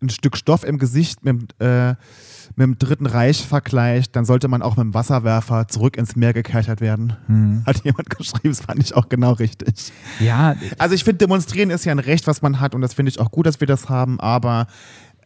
[0.02, 1.96] ein Stück Stoff im Gesicht mit, äh,
[2.56, 6.34] mit dem Dritten Reich vergleicht, dann sollte man auch mit dem Wasserwerfer zurück ins Meer
[6.34, 7.64] gekerchert werden.
[7.66, 9.92] Hat jemand geschrieben, das fand ich auch genau richtig.
[10.20, 13.10] Ja, Also ich finde, demonstrieren ist ja ein Recht, was man hat und das finde
[13.12, 14.68] ich auch gut, dass wir das haben, aber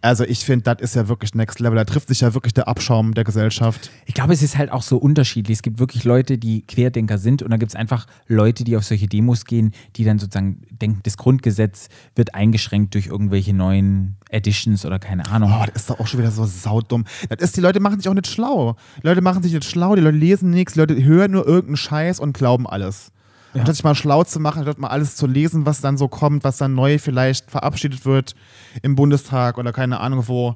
[0.01, 1.75] also ich finde, das ist ja wirklich Next Level.
[1.75, 3.91] Da trifft sich ja wirklich der Abschaum der Gesellschaft.
[4.05, 5.57] ich glaube, es ist halt auch so unterschiedlich.
[5.57, 8.83] Es gibt wirklich Leute, die Querdenker sind und dann gibt es einfach Leute, die auf
[8.83, 14.85] solche Demos gehen, die dann sozusagen denken, das Grundgesetz wird eingeschränkt durch irgendwelche neuen Editions
[14.85, 15.51] oder keine Ahnung.
[15.53, 17.05] Oh, das ist doch auch schon wieder so saudumm.
[17.29, 18.75] Das ist, die Leute machen sich auch nicht schlau.
[19.03, 21.77] Die Leute machen sich nicht schlau, die Leute lesen nichts, die Leute hören nur irgendeinen
[21.77, 23.11] Scheiß und glauben alles.
[23.53, 23.59] Ja.
[23.61, 26.43] Anstatt sich mal schlau zu machen, anstatt mal alles zu lesen, was dann so kommt,
[26.43, 28.35] was dann neu vielleicht verabschiedet wird
[28.81, 30.55] im Bundestag oder keine Ahnung wo.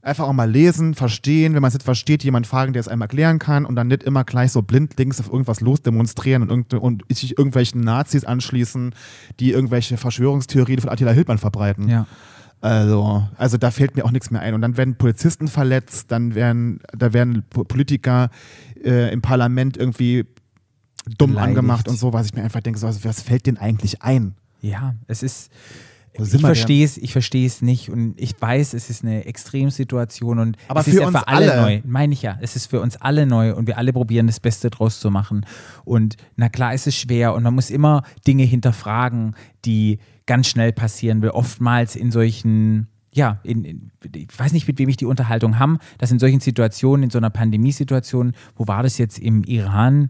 [0.00, 1.54] Einfach auch mal lesen, verstehen.
[1.54, 4.04] Wenn man es nicht versteht, jemand fragen, der es einem erklären kann und dann nicht
[4.04, 8.94] immer gleich so blindlings auf irgendwas losdemonstrieren und, irgend- und sich irgendwelchen Nazis anschließen,
[9.40, 11.88] die irgendwelche Verschwörungstheorien von Attila Hildmann verbreiten.
[11.88, 12.06] Ja.
[12.60, 14.54] Also, also da fällt mir auch nichts mehr ein.
[14.54, 18.30] Und dann werden Polizisten verletzt, dann werden, da werden Po- Politiker
[18.82, 20.26] äh, im Parlament irgendwie
[21.08, 21.58] dumm Beleidigt.
[21.58, 24.34] angemacht und so, was ich mir einfach denke, so, also, was fällt denen eigentlich ein?
[24.60, 25.50] Ja, es ist.
[26.20, 26.40] Ich denn?
[26.40, 30.80] verstehe es, ich verstehe es nicht und ich weiß, es ist eine Extremsituation und Aber
[30.80, 31.62] es für ist für alle, alle.
[31.62, 31.80] neu.
[31.84, 34.68] Meine ich ja, es ist für uns alle neu und wir alle probieren das Beste
[34.68, 35.46] draus zu machen.
[35.84, 40.72] Und na klar, es ist schwer und man muss immer Dinge hinterfragen, die ganz schnell
[40.72, 45.06] passieren, weil oftmals in solchen ja, in, in, ich weiß nicht, mit wem ich die
[45.06, 49.44] Unterhaltung haben, dass in solchen Situationen, in so einer Pandemiesituation, wo war das jetzt im
[49.44, 50.08] Iran,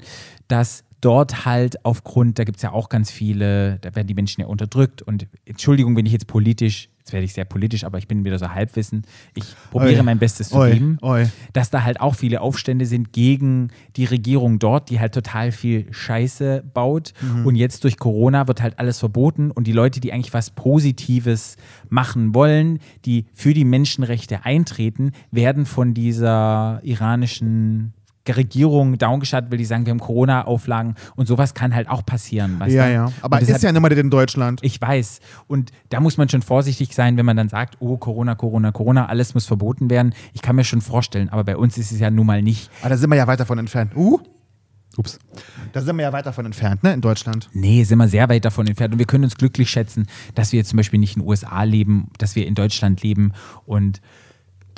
[0.49, 4.41] dass dort halt aufgrund, da gibt es ja auch ganz viele, da werden die Menschen
[4.41, 8.07] ja unterdrückt und Entschuldigung, wenn ich jetzt politisch jetzt werde ich sehr politisch, aber ich
[8.07, 9.03] bin wieder so halbwissen.
[9.35, 10.03] Ich probiere Oi.
[10.03, 11.27] mein Bestes zu Oi, geben, oi.
[11.53, 15.87] dass da halt auch viele Aufstände sind gegen die Regierung dort, die halt total viel
[15.91, 17.15] Scheiße baut.
[17.21, 17.47] Mhm.
[17.47, 21.57] Und jetzt durch Corona wird halt alles verboten und die Leute, die eigentlich was Positives
[21.89, 27.95] machen wollen, die für die Menschenrechte eintreten, werden von dieser iranischen
[28.37, 32.59] Regierung downgeschaltet, weil die sagen, wir haben Corona-Auflagen und sowas kann halt auch passieren.
[32.67, 32.93] Ja, du?
[32.93, 33.13] ja.
[33.23, 34.61] Aber Und ist ja nicht mal in Deutschland.
[34.63, 35.21] ich weiß.
[35.47, 39.07] Und da muss man schon vorsichtig sein, wenn man dann sagt, oh, Corona, Corona, Corona,
[39.07, 40.15] alles muss verboten werden.
[40.33, 42.71] Ich kann mir schon vorstellen, aber bei uns ist es ja nun mal nicht.
[42.81, 43.97] Aber da sind wir ja weit davon entfernt.
[43.97, 44.19] Uh.
[44.97, 45.21] Ups.
[45.73, 47.49] Da sind wir ja weit davon entfernt, ne, in Deutschland.
[47.53, 48.93] Nee, sind wir sehr weit davon entfernt.
[48.93, 51.63] Und wir können uns glücklich schätzen, dass wir jetzt zum Beispiel nicht in den USA
[51.63, 53.33] leben, dass wir in Deutschland leben
[53.65, 54.01] und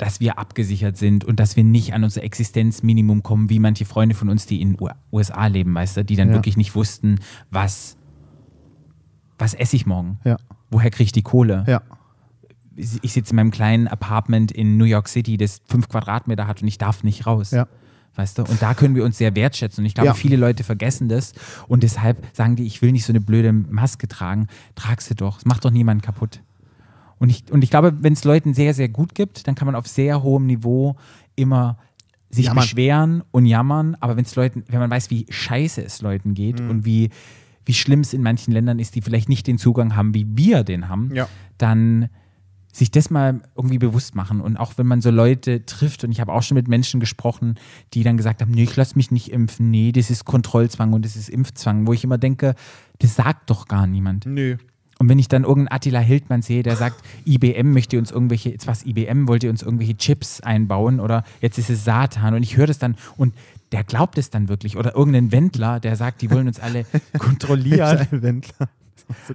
[0.01, 4.15] dass wir abgesichert sind und dass wir nicht an unser Existenzminimum kommen, wie manche Freunde
[4.15, 6.33] von uns, die in den USA leben, weißt du, die dann Ja.
[6.33, 7.19] wirklich nicht wussten,
[7.51, 7.97] was,
[9.37, 10.19] was esse ich morgen?
[10.23, 10.37] Ja.
[10.71, 11.63] Woher kriege ich die Kohle?
[11.67, 11.81] Ja.
[12.75, 16.67] ich sitze in meinem kleinen Apartment in New York City, das fünf Quadratmeter hat und
[16.67, 17.51] ich darf nicht raus.
[17.51, 17.67] Ja.
[18.15, 18.43] Weißt du?
[18.43, 19.83] Und da können wir uns sehr wertschätzen.
[19.83, 20.13] Und ich glaube, Ja.
[20.15, 21.33] viele Leute vergessen das.
[21.67, 24.47] Und deshalb sagen die, ich will nicht so eine blöde Maske tragen.
[24.75, 25.37] Trag sie doch.
[25.37, 26.41] Es macht doch niemanden kaputt.
[27.21, 29.75] Und ich, und ich glaube, wenn es Leuten sehr, sehr gut gibt, dann kann man
[29.75, 30.95] auf sehr hohem Niveau
[31.35, 31.77] immer
[32.31, 32.63] sich Jammern.
[32.63, 33.95] beschweren und jammern.
[33.99, 36.69] Aber wenn es Leuten, wenn man weiß, wie scheiße es Leuten geht Mhm.
[36.69, 37.09] und wie,
[37.65, 40.63] wie schlimm es in manchen Ländern ist, die vielleicht nicht den Zugang haben, wie wir
[40.63, 41.27] den haben, Ja.
[41.59, 42.09] dann
[42.73, 44.39] sich das mal irgendwie bewusst machen.
[44.41, 47.55] Und auch wenn man so Leute trifft, und ich habe auch schon mit Menschen gesprochen,
[47.93, 51.03] die dann gesagt haben, nee, ich lasse mich nicht impfen, nee, das ist Kontrollzwang und
[51.05, 52.55] das ist Impfzwang, wo ich immer denke,
[52.99, 54.25] das sagt doch gar niemand.
[54.25, 54.55] Nö.
[55.01, 58.67] Und wenn ich dann irgendeinen Attila Hildmann sehe, der sagt, IBM möchte uns irgendwelche, jetzt
[58.67, 62.55] was IBM, wollt ihr uns irgendwelche Chips einbauen oder jetzt ist es Satan und ich
[62.55, 63.33] höre das dann und
[63.71, 66.85] der glaubt es dann wirklich oder irgendein Wendler, der sagt, die wollen uns alle
[67.17, 68.69] kontrollieren, Wendler.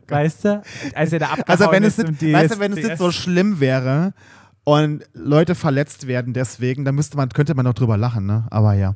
[0.07, 0.63] weißt du?
[0.95, 4.15] Als er da Also wenn es nicht, weißt du, wenn es nicht so schlimm wäre
[4.63, 8.47] und Leute verletzt werden deswegen, dann müsste man, könnte man doch drüber lachen, ne?
[8.51, 8.95] Aber ja.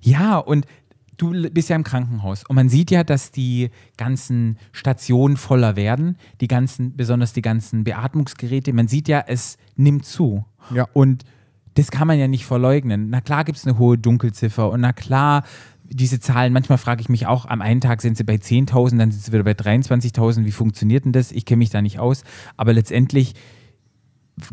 [0.00, 0.64] Ja, und
[1.18, 6.16] du bist ja im Krankenhaus und man sieht ja, dass die ganzen Stationen voller werden,
[6.40, 8.72] die ganzen, besonders die ganzen Beatmungsgeräte.
[8.72, 10.44] Man sieht ja, es nimmt zu.
[10.74, 10.88] Ja.
[10.94, 11.24] Und
[11.74, 13.10] das kann man ja nicht verleugnen.
[13.10, 15.44] Na klar gibt es eine hohe Dunkelziffer und na klar,
[15.90, 19.10] diese Zahlen, manchmal frage ich mich auch, am einen Tag sind sie bei 10.000, dann
[19.10, 20.44] sind sie wieder bei 23.000.
[20.44, 21.32] Wie funktioniert denn das?
[21.32, 22.24] Ich kenne mich da nicht aus.
[22.56, 23.34] Aber letztendlich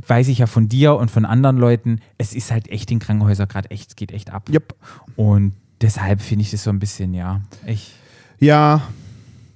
[0.07, 3.47] weiß ich ja von dir und von anderen Leuten, es ist halt echt in Krankenhäusern
[3.47, 4.49] gerade echt, es geht echt ab.
[4.49, 4.75] Yep.
[5.15, 7.91] Und deshalb finde ich das so ein bisschen, ja, echt
[8.39, 8.81] Ja,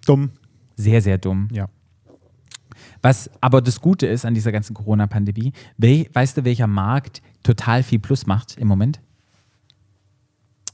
[0.06, 0.32] dumm.
[0.76, 1.48] sehr, sehr dumm.
[1.52, 1.70] Ja.
[3.02, 7.84] Was aber das Gute ist an dieser ganzen Corona-Pandemie, we weißt du, welcher Markt total
[7.84, 9.00] viel Plus macht im Moment?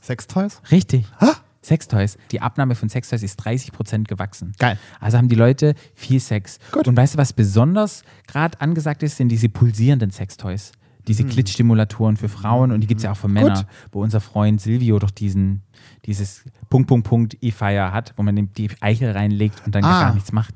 [0.01, 0.61] Sextoys?
[0.71, 1.05] Richtig.
[1.19, 1.33] Ha?
[1.61, 2.17] Sextoys.
[2.31, 4.53] Die Abnahme von Sextoys ist 30 Prozent gewachsen.
[4.59, 4.77] Geil.
[4.99, 6.59] Also haben die Leute viel Sex.
[6.71, 6.87] Gut.
[6.87, 10.73] Und weißt du, was besonders gerade angesagt ist, sind diese pulsierenden Sextoys.
[11.07, 14.59] Diese Klittstimulatoren für Frauen und die gibt es ja auch für Männer, wo unser Freund
[14.59, 15.61] Silvio doch diesen,
[16.05, 20.01] dieses Punkt, Punkt, Punkt E-Fire hat, wo man die Eichel reinlegt und dann Ah.
[20.01, 20.53] gar nichts macht.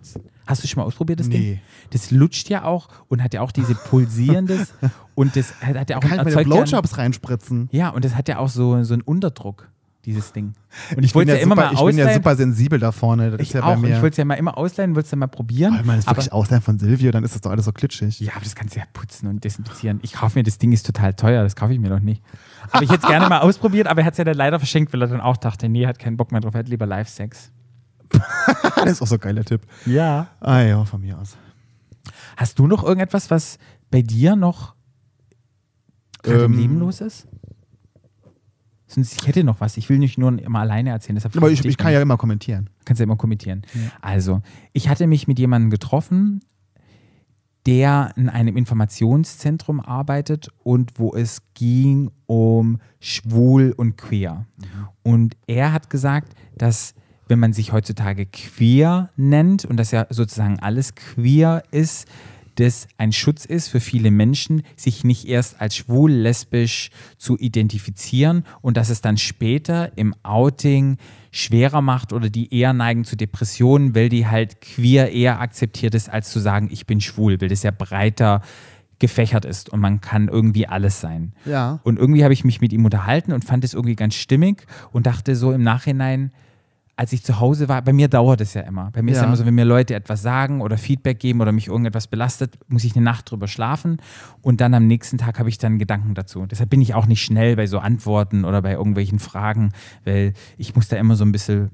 [0.47, 1.37] Hast du schon mal ausprobiert, das Nee.
[1.37, 1.59] Ding?
[1.91, 4.73] Das lutscht ja auch und hat ja auch diese pulsierendes
[5.15, 7.69] und das hat hat ja auch Kann ich einen- Blowjobs reinspritzen?
[7.71, 9.69] ja, und das hat ja auch so, so einen Unterdruck,
[10.09, 10.53] dieses Ding.
[10.95, 12.13] Und ich, Ich bin wollte es ja, immer super, mal ich bin ja ausleihen.
[12.23, 13.31] super sensibel da vorne.
[13.31, 13.77] Das ich ist ja auch.
[13.77, 15.73] Und ich wollte es ja mal immer ausleihen, wollte es dann mal probieren.
[15.75, 17.71] Oh, wenn man das aber, wirklich ausleihen von Silvio, dann ist das doch alles so
[17.71, 18.19] klitschig.
[18.19, 19.99] ja, aber das kannst du ja putzen und desinfizieren.
[20.03, 22.21] Ich kaufe mir, das Ding ist total teuer, das kaufe ich mir doch nicht.
[22.71, 25.01] Aber ich es gerne mal ausprobiert, aber er hat es ja dann leider verschenkt, weil
[25.01, 27.51] er dann auch dachte, nee, hat keinen Bock mehr drauf, er hat lieber Live-Sex.
[28.75, 29.61] das ist auch so ein geiler Tipp.
[29.85, 30.27] Ja.
[30.39, 31.37] Ah ja, von mir aus.
[32.37, 33.59] Hast du noch irgendetwas, was
[33.91, 34.73] bei dir noch
[36.23, 36.59] gerade im Ähm.
[36.59, 37.27] Leben los ist?
[38.89, 39.77] Sonst, ich hätte noch was.
[39.77, 41.15] Ich will nicht nur immer alleine erzählen.
[41.15, 42.69] Deshalb Aber ich, ich kann ja immer kommentieren.
[42.85, 43.61] Kannst ja immer kommentieren.
[44.01, 44.41] Also,
[44.73, 46.41] ich hatte mich mit jemandem getroffen,
[47.67, 54.47] der in einem Informationszentrum arbeitet und wo es ging um schwul und queer.
[55.03, 56.95] Und er hat gesagt, dass
[57.27, 62.07] wenn man sich heutzutage queer nennt und dass ja sozusagen alles queer ist,
[62.59, 68.43] das ein Schutz ist für viele Menschen, sich nicht erst als schwul, lesbisch zu identifizieren
[68.61, 70.97] und dass es dann später im Outing
[71.31, 76.09] schwerer macht oder die eher neigen zu Depressionen, weil die halt queer eher akzeptiert ist,
[76.09, 78.41] als zu sagen, ich bin schwul, weil das ja breiter
[78.99, 81.33] gefächert ist und man kann irgendwie alles sein.
[81.45, 81.79] Ja.
[81.83, 85.05] Und irgendwie habe ich mich mit ihm unterhalten und fand es irgendwie ganz stimmig und
[85.07, 86.31] dachte so im Nachhinein,
[86.99, 88.91] als ich zu Hause war, bei mir dauert es ja immer.
[88.91, 89.23] Bei mir ist Ja.
[89.23, 92.57] ja immer so, wenn mir Leute etwas sagen oder Feedback geben oder mich irgendetwas belastet,
[92.67, 94.01] muss ich eine Nacht drüber schlafen
[94.41, 96.45] und dann am nächsten Tag habe ich dann Gedanken dazu.
[96.45, 99.71] Deshalb bin ich auch nicht schnell bei so Antworten oder bei irgendwelchen Fragen,
[100.03, 101.69] weil ich muss da immer so ein bisschen,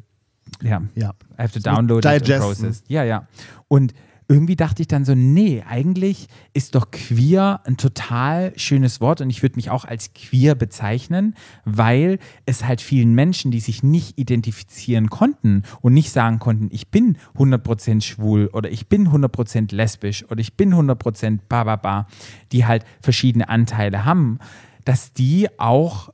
[0.62, 1.14] ja, Ja.
[1.40, 2.46] I have to download it and digesten.
[2.46, 2.84] process.
[2.88, 3.28] Ja, ja.
[3.68, 3.96] Und
[4.28, 9.30] irgendwie dachte ich dann so, nee, eigentlich ist doch queer ein total schönes Wort und
[9.30, 14.18] ich würde mich auch als queer bezeichnen, weil es halt vielen Menschen, die sich nicht
[14.18, 20.26] identifizieren konnten und nicht sagen konnten, ich bin 100% schwul oder ich bin 100% lesbisch
[20.30, 22.08] oder ich bin 100% ba, ba, ba,
[22.52, 24.40] die halt verschiedene Anteile haben,
[24.86, 26.10] dass die auch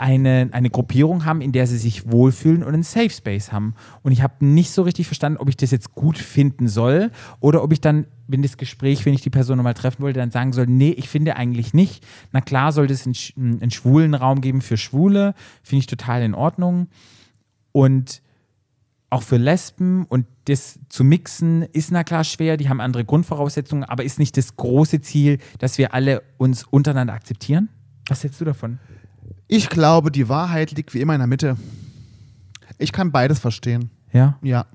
[0.00, 3.74] eine, eine Gruppierung haben, in der sie sich wohlfühlen und einen Safe Space haben.
[4.02, 7.10] Und ich habe nicht so richtig verstanden, ob ich das jetzt gut finden soll
[7.40, 10.30] oder ob ich dann, wenn das Gespräch, wenn ich die Person nochmal treffen wollte, dann
[10.30, 12.04] sagen soll, nee, ich finde eigentlich nicht.
[12.32, 16.34] Na klar, sollte es einen, einen schwulen Raum geben für Schwule, finde ich total in
[16.34, 16.88] Ordnung.
[17.72, 18.22] Und
[19.10, 23.84] auch für Lesben und das zu mixen ist na klar schwer, die haben andere Grundvoraussetzungen,
[23.84, 27.68] aber ist nicht das große Ziel, dass wir alle uns untereinander akzeptieren?
[28.08, 28.78] Was hältst du davon?
[29.48, 31.56] Ich glaube, die Wahrheit liegt wie immer in der Mitte.
[32.78, 33.90] Ich kann beides verstehen.
[34.12, 34.38] Ja?
[34.42, 34.66] Ja.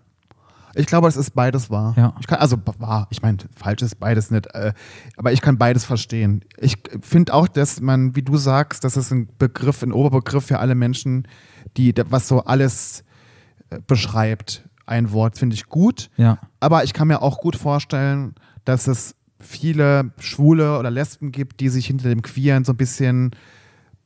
[0.77, 1.93] Ich glaube, es ist beides wahr.
[1.95, 2.13] Ja.
[2.19, 4.73] Ich kann, also wahr, ich meine, falsch ist beides nicht, äh,
[5.15, 6.43] aber ich kann beides verstehen.
[6.57, 10.59] Ich finde auch, dass man, wie du sagst, das ist ein Begriff, ein Oberbegriff für
[10.59, 11.27] alle Menschen,
[11.77, 13.05] die, was so alles
[13.69, 14.67] äh, beschreibt.
[14.85, 16.39] Ein Wort finde ich gut, Ja.
[16.59, 21.69] aber ich kann mir auch gut vorstellen, dass es viele Schwule oder Lesben gibt, die
[21.69, 23.31] sich hinter dem Queeren so ein bisschen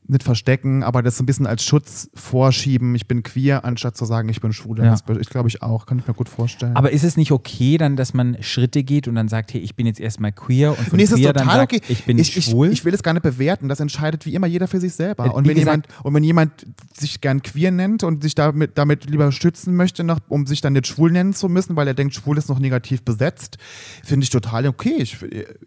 [0.10, 2.96] nicht verstecken, aber das so ein bisschen als Schutz vorschieben.
[2.96, 4.80] Ich bin queer, anstatt zu sagen, ich bin schwul.
[4.80, 4.92] Ja.
[4.92, 6.76] Das ich glaube ich auch, kann ich mir gut vorstellen.
[6.76, 9.76] Aber ist es nicht okay, dann, dass man Schritte geht und dann sagt, hey, ich
[9.76, 11.82] bin jetzt erstmal queer und von Nee, queer dann sagt, okay.
[11.88, 12.70] ich bin ich, ich, schwul?
[12.72, 13.70] Ich will es gar nicht bewerten.
[13.70, 15.26] Das entscheidet wie immer jeder für sich selber.
[15.28, 16.66] Äh, Und wenn, gesagt- jemand, und wenn jemand
[16.98, 20.74] sich gern queer nennt und sich damit, damit lieber schützen möchte, noch, um sich dann
[20.74, 23.58] nicht schwul nennen zu müssen, weil er denkt, schwul ist noch negativ besetzt,
[24.04, 24.96] finde ich total okay.
[24.98, 25.18] Ich,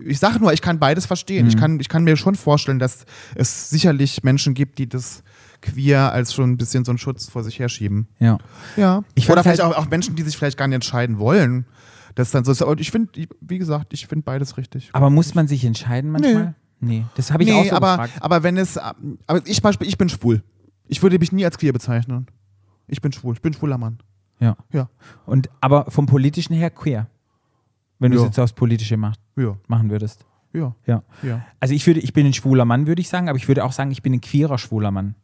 [0.04, 1.44] ich sage nur, ich kann beides verstehen.
[1.44, 1.48] Mhm.
[1.48, 3.04] Ich, kann, ich kann mir schon vorstellen, dass
[3.36, 5.22] es sicherlich Menschen gibt, die das
[5.60, 8.08] queer als schon ein bisschen so einen Schutz vor sich herschieben.
[8.18, 8.38] ja.
[8.76, 9.04] Ja.
[9.14, 11.66] Ich Oder vielleicht halt- auch, auch Menschen, die sich vielleicht gar nicht entscheiden wollen.
[12.14, 12.60] Das dann so ist.
[12.62, 14.90] Und ich finde, wie gesagt, ich finde beides richtig.
[14.92, 16.54] Aber muss man sich entscheiden manchmal?
[16.80, 17.04] Nee.
[17.14, 18.12] Das habe ich nee, auch so aber, gefragt.
[18.20, 20.42] aber wenn es, aber ich Beispiel, ich bin schwul.
[20.88, 22.26] Ich würde mich nie als queer bezeichnen.
[22.86, 23.34] Ich bin schwul.
[23.34, 23.98] Ich bin schwuler Mann.
[24.40, 24.56] Ja.
[24.72, 24.90] Ja.
[25.24, 27.06] Und, aber vom Politischen her queer.
[27.98, 28.26] Wenn du es Ja.
[28.26, 29.56] jetzt aufs Politische macht, Ja.
[29.68, 30.26] machen würdest.
[30.54, 30.74] Ja.
[30.86, 31.02] Ja.
[31.22, 31.44] Ja.
[31.60, 33.72] Also ich würde, ich bin ein schwuler Mann, würde ich sagen, aber ich würde auch
[33.72, 35.14] sagen, ich bin ein queerer schwuler Mann.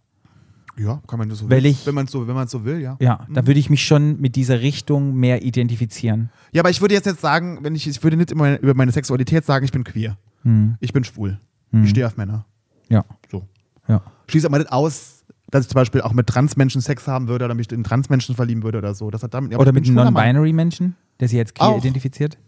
[0.77, 1.71] Ja, kann man das so Weil will.
[1.73, 2.97] ich- wenn man so, wenn man so will, ja.
[3.01, 6.31] Ja, da würde ich mich schon mit dieser Richtung mehr identifizieren.
[6.53, 8.93] Ja, aber ich würde jetzt jetzt sagen, wenn ich, ich würde nicht immer über meine
[8.93, 10.17] Sexualität sagen, ich bin queer.
[10.43, 10.77] Hm.
[10.79, 11.41] Ich bin schwul.
[11.73, 11.83] Hm.
[11.83, 12.47] Ich stehe auf Männer.
[12.89, 13.05] Ja.
[13.31, 13.45] So.
[13.89, 14.03] Ja.
[14.29, 17.55] Schließe aber nicht aus, dass ich zum Beispiel auch mit Transmenschen Sex haben würde oder
[17.55, 19.11] mich in Transmenschen verlieben würde oder so.
[19.11, 19.97] Das hat damit, Oder mit einem.
[19.97, 21.79] Non-Binary Menschen, der sich als queer Auch.
[21.79, 22.39] identifiziert.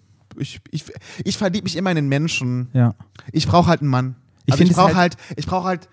[0.40, 0.84] Ich, ich,
[1.24, 2.68] ich verliebe mich immer in den Menschen.
[2.72, 2.94] Ja.
[3.32, 4.16] Ich brauche halt einen Mann.
[4.46, 5.88] Ich Also ich brauche halt- halt, ich brauche halt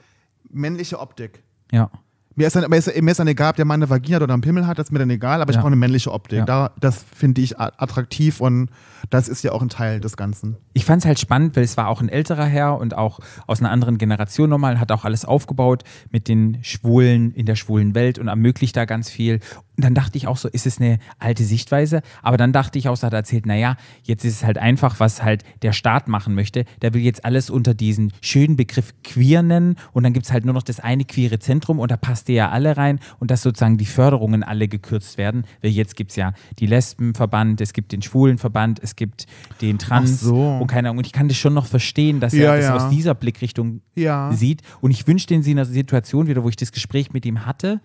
[0.50, 1.44] männliche Optik.
[1.72, 1.90] Ja.
[2.36, 4.32] Mir ist, dann, mir, ist, mir ist dann egal, ob der Mann eine Vagina oder
[4.32, 5.62] einen Pimmel hat, das ist mir dann egal, aber ich Ja.
[5.62, 6.38] brauche eine männliche Optik.
[6.40, 6.46] Ja.
[6.46, 8.70] Da, das finde ich attraktiv und
[9.10, 10.56] das ist ja auch ein Teil des Ganzen.
[10.74, 13.60] Ich fand es halt spannend, weil es war auch ein älterer Herr und auch aus
[13.60, 18.20] einer anderen Generation nochmal, hat auch alles aufgebaut mit den Schwulen in der schwulen Welt
[18.20, 19.40] und ermöglicht da ganz viel.
[19.78, 22.02] Und dann dachte ich auch so, ist es eine alte Sichtweise?
[22.24, 25.00] Aber dann dachte ich auch, so hat er erzählt, naja, jetzt ist es halt einfach,
[25.00, 26.66] was halt der Staat machen möchte.
[26.82, 30.46] Der will jetzt alles unter diesen schönen Begriff queer nennen und dann gibt es halt
[30.46, 33.44] nur noch das eine queere Zentrum und da passt ihr ja alle rein und dass
[33.44, 35.46] sozusagen die Förderungen alle gekürzt werden.
[35.62, 39.28] Weil jetzt gibt es ja die Lesbenverband, es gibt den Schwulenverband, es gibt
[39.62, 40.58] den Trans so.
[40.60, 40.98] und keine Ahnung.
[41.00, 42.76] Und ich kann das schon noch verstehen, dass Ja, er das ja.
[42.78, 44.32] aus dieser Blickrichtung Ja.
[44.34, 44.64] sieht.
[44.82, 47.80] Und ich wünschte in einer Situation wieder, wo ich das Gespräch mit ihm hatte,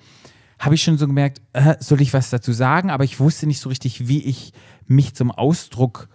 [0.62, 2.90] habe ich schon so gemerkt, äh, soll ich was dazu sagen?
[2.90, 4.52] Aber ich wusste nicht so richtig, wie ich
[4.86, 6.08] mich zum Ausdruck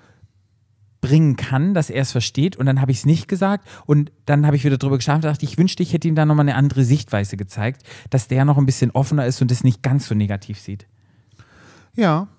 [1.02, 2.56] bringen kann, dass er es versteht.
[2.56, 3.68] Und dann habe ich es nicht gesagt.
[3.86, 6.26] Und dann habe ich wieder drüber geschlafen und dachte, ich wünschte, ich hätte ihm da
[6.26, 9.84] nochmal eine andere Sichtweise gezeigt, dass der noch ein bisschen offener ist und es nicht
[9.84, 10.88] ganz so negativ sieht.
[11.94, 12.30] Ja.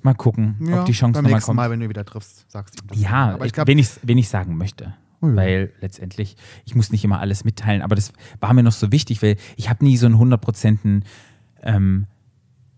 [0.00, 0.80] Mal gucken, ja.
[0.80, 1.56] ob die Chance Beim nochmal nächsten kommt.
[1.56, 2.98] Mal, wenn du wieder triffst, sagst du ihm das.
[2.98, 4.94] Ja, aber ich glaube, wenn ich wen ich sagen möchte.
[5.20, 5.36] Oh.
[5.36, 9.22] Weil letztendlich, ich muss nicht immer alles mitteilen, aber das war mir noch so wichtig,
[9.22, 11.02] weil ich habe nie so einen 100%
[11.62, 12.06] ähm,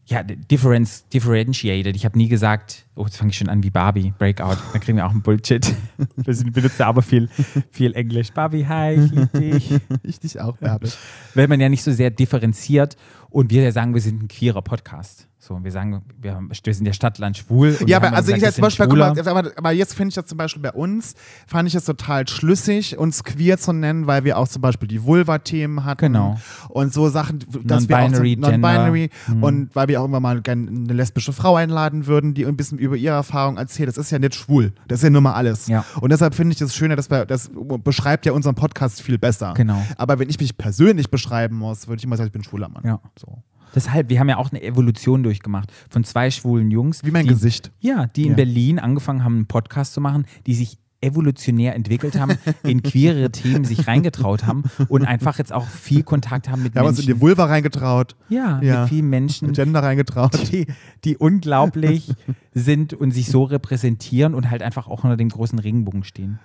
[0.06, 1.96] ja, difference, differentiated.
[1.96, 4.56] Ich habe nie gesagt, oh, jetzt fange ich schon an wie Barbie, Breakout.
[4.72, 5.74] Dann kriegen wir auch einen Bullshit.
[6.16, 7.28] Wir benutzen aber viel,
[7.70, 8.30] viel Englisch.
[8.32, 9.80] Barbie, hi, ich lieb dich.
[10.02, 10.92] ich dich auch, Bärbel.
[11.34, 12.96] Weil man ja nicht so sehr differenziert
[13.30, 15.26] und wir ja sagen, wir sind ein queerer Podcast.
[15.46, 17.76] So, wir sagen, wir, wir sind ja Stadtland schwul.
[17.78, 19.72] und Ja, aber also gesagt, ich wir jetzt zum sind Beispiel, guck mal, aber, aber
[19.72, 21.14] jetzt finde ich das zum Beispiel bei uns,
[21.46, 25.04] fand ich es total schlüssig, uns queer zu nennen, weil wir auch zum Beispiel die
[25.04, 26.00] Vulva-Themen hatten.
[26.00, 26.40] Genau.
[26.70, 29.10] Und so Sachen, dass wir auch so, Non-binary.
[29.28, 29.42] Mhm.
[29.42, 32.78] und weil wir auch immer mal gerne eine lesbische Frau einladen würden, die ein bisschen
[32.78, 33.90] über ihre Erfahrung erzählt.
[33.90, 34.72] Das ist ja nicht schwul.
[34.88, 35.66] Das ist ja nur mal alles.
[35.66, 35.84] Ja.
[36.00, 37.50] Und deshalb finde ich es schöner, dass wir, das
[37.82, 39.52] beschreibt ja unseren Podcast viel besser.
[39.54, 39.84] Genau.
[39.98, 42.82] Aber wenn ich mich persönlich beschreiben muss, würde ich immer sagen, ich bin schwuler Mann.
[42.82, 42.98] Ja.
[43.18, 43.42] So.
[43.74, 47.04] Deshalb, wir haben ja auch eine Evolution durchgemacht von zwei schwulen Jungs.
[47.04, 47.72] Wie mein die, Gesicht.
[47.80, 48.36] Ja, die in Ja.
[48.36, 52.32] Berlin angefangen haben, einen Podcast zu machen, die sich evolutionär entwickelt haben,
[52.62, 56.80] in queere Themen sich reingetraut haben und einfach jetzt auch viel Kontakt haben mit Wir
[56.80, 57.16] haben uns in Menschen.
[57.16, 58.80] die Vulva reingetraut, ja, Ja.
[58.80, 60.50] mit vielen Menschen, Gender reingetraut.
[60.50, 60.66] die,
[61.04, 62.10] die unglaublich
[62.54, 66.38] sind und sich so repräsentieren und halt einfach auch unter dem großen Regenbogen stehen.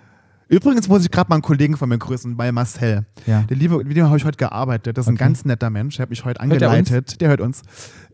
[0.50, 3.06] Übrigens muss ich gerade mal einen Kollegen von mir grüßen, bei Marcel.
[3.28, 3.44] Ja.
[3.44, 4.98] Der liebe, mit dem habe ich heute gearbeitet.
[4.98, 5.24] Das ist ein Okay.
[5.24, 5.98] ganz netter Mensch.
[5.98, 7.22] Der hat mich heute Hört angeleitet.
[7.22, 7.62] Der hört uns.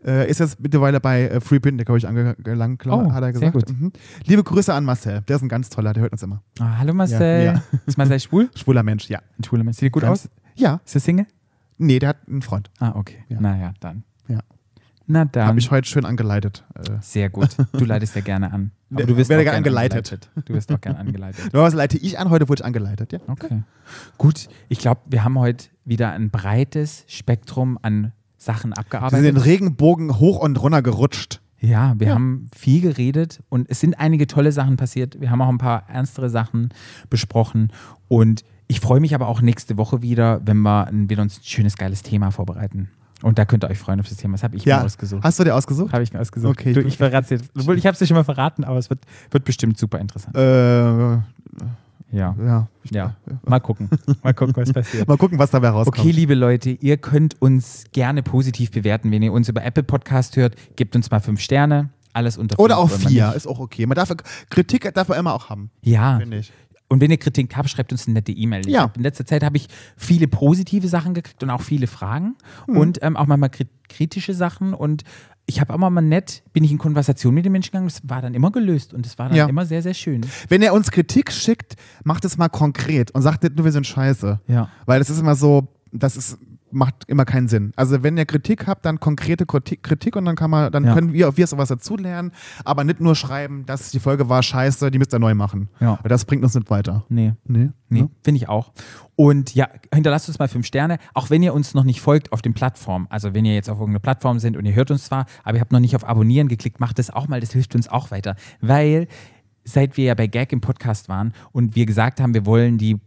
[0.04, 3.50] Äh, ist jetzt mittlerweile bei äh, Freepin, der glaube ich angelangt, Oh, hat er sehr
[3.50, 3.68] gesagt.
[3.68, 3.80] gut.
[3.80, 3.92] Mhm.
[4.26, 5.22] Liebe Grüße an Marcel.
[5.22, 6.42] Der ist ein ganz toller, der hört uns immer.
[6.60, 7.44] Ah, hallo Marcel.
[7.44, 7.62] Ja, ja.
[7.86, 8.50] Ist Marcel schwul?
[8.54, 9.20] Schwuler Mensch, ja.
[9.38, 9.78] Ein schwuler Mensch.
[9.78, 10.30] Sieht gut Ganz- aus?
[10.56, 10.80] Ja.
[10.84, 11.26] Ist er Single?
[11.78, 12.70] Nee, der hat einen Freund.
[12.78, 13.16] Ah, okay.
[13.28, 13.40] Ja.
[13.40, 14.04] Naja, dann.
[14.28, 14.40] Ja.
[15.06, 15.46] Na dann.
[15.46, 16.64] Habe ich heute schön angeleitet.
[16.74, 17.50] Äh, Sehr gut.
[17.72, 18.72] Du leitest ja gerne an.
[18.92, 20.28] Aber du wirst werde gerne angeleitet.
[20.44, 21.44] Du wirst auch gerne angeleitet.
[21.52, 23.20] Normalerweise leite ich an, heute wurde ich angeleitet, ja.
[23.28, 23.62] Okay.
[24.18, 29.24] Gut, ich glaube, wir haben heute wieder ein breites Spektrum an Sachen Wir sind abgearbeitet.
[29.24, 31.40] den Regenbogen hoch und runter gerutscht.
[31.58, 32.14] Ja, wir Ja.
[32.14, 35.20] haben viel geredet und es sind einige tolle Sachen passiert.
[35.20, 36.68] Wir haben auch ein paar ernstere Sachen
[37.10, 37.72] besprochen
[38.08, 41.44] und ich freue mich aber auch nächste Woche wieder, wenn wir ein, wieder uns ein
[41.44, 42.90] schönes, geiles Thema vorbereiten.
[43.22, 44.34] Und da könnt ihr euch freuen auf das Thema.
[44.34, 44.78] Das habe ich Ja.
[44.78, 45.22] mir ausgesucht.
[45.24, 45.92] Hast du dir ausgesucht?
[45.92, 46.50] Habe ich mir ausgesucht.
[46.60, 47.50] Okay, du, ich- verrate es jetzt.
[47.58, 49.00] Obwohl, ich habe es dir schon mal verraten, aber es wird,
[49.30, 50.36] wird bestimmt super interessant.
[50.36, 51.18] Äh,
[52.12, 52.34] Ja.
[52.44, 52.66] ja.
[52.90, 53.16] Ja.
[53.44, 53.88] Mal gucken.
[54.22, 55.08] Mal gucken, was passiert.
[55.08, 55.98] Mal gucken, was dabei rauskommt.
[55.98, 59.10] Okay, liebe Leute, ihr könnt uns gerne positiv bewerten.
[59.10, 61.90] Wenn ihr uns über Apple Podcast hört, gebt uns mal fünf Sterne.
[62.12, 63.84] Alles unter Oder fünf auch wollen wir vier, ist auch okay.
[63.86, 64.10] Man darf,
[64.50, 66.18] Kritik darf man immer auch haben, Ja.
[66.18, 66.52] finde ich.
[66.88, 68.68] Und wenn ihr Kritik habt, schreibt uns eine nette E-Mail.
[68.68, 68.92] Ja.
[68.96, 72.76] In letzter Zeit habe ich viele positive Sachen gekriegt und auch viele Fragen Hm.
[72.76, 74.74] und ähm, auch manchmal kri kritische Sachen.
[74.74, 75.04] Und
[75.46, 77.86] ich habe auch mal nett, bin ich in Konversation mit den Menschen gegangen.
[77.86, 79.46] Das war dann immer gelöst und das war dann Ja.
[79.46, 80.26] immer sehr, sehr schön.
[80.48, 83.86] Wenn er uns Kritik schickt, macht es mal konkret und sagt nicht nur, wir sind
[83.86, 84.40] scheiße.
[84.48, 84.68] Ja.
[84.86, 86.38] Weil das ist immer so, das ist,
[86.70, 87.72] macht immer keinen Sinn.
[87.76, 90.94] Also wenn ihr Kritik habt, dann konkrete Kritik, und dann kann man, dann Ja.
[90.94, 92.32] können wir, wir sowas dazulernen,
[92.64, 95.68] aber nicht nur schreiben, dass die Folge war scheiße, die müsst ihr neu machen.
[95.80, 95.98] Ja.
[96.02, 97.04] Weil das bringt uns nicht weiter.
[97.08, 97.34] Nee.
[97.44, 97.70] Nee.
[97.88, 98.08] Nee, Ja.
[98.24, 98.72] finde ich auch.
[99.14, 102.42] Und ja, hinterlasst uns mal fünf Sterne, auch wenn ihr uns noch nicht folgt auf
[102.42, 103.06] den Plattformen.
[103.10, 105.60] Also wenn ihr jetzt auf irgendeiner Plattform sind und ihr hört uns zwar, aber ihr
[105.60, 108.34] habt noch nicht auf Abonnieren geklickt, macht das auch mal, das hilft uns auch weiter.
[108.60, 109.06] Weil
[109.64, 112.98] seit wir ja bei Gag im Podcast waren und wir gesagt haben, wir wollen die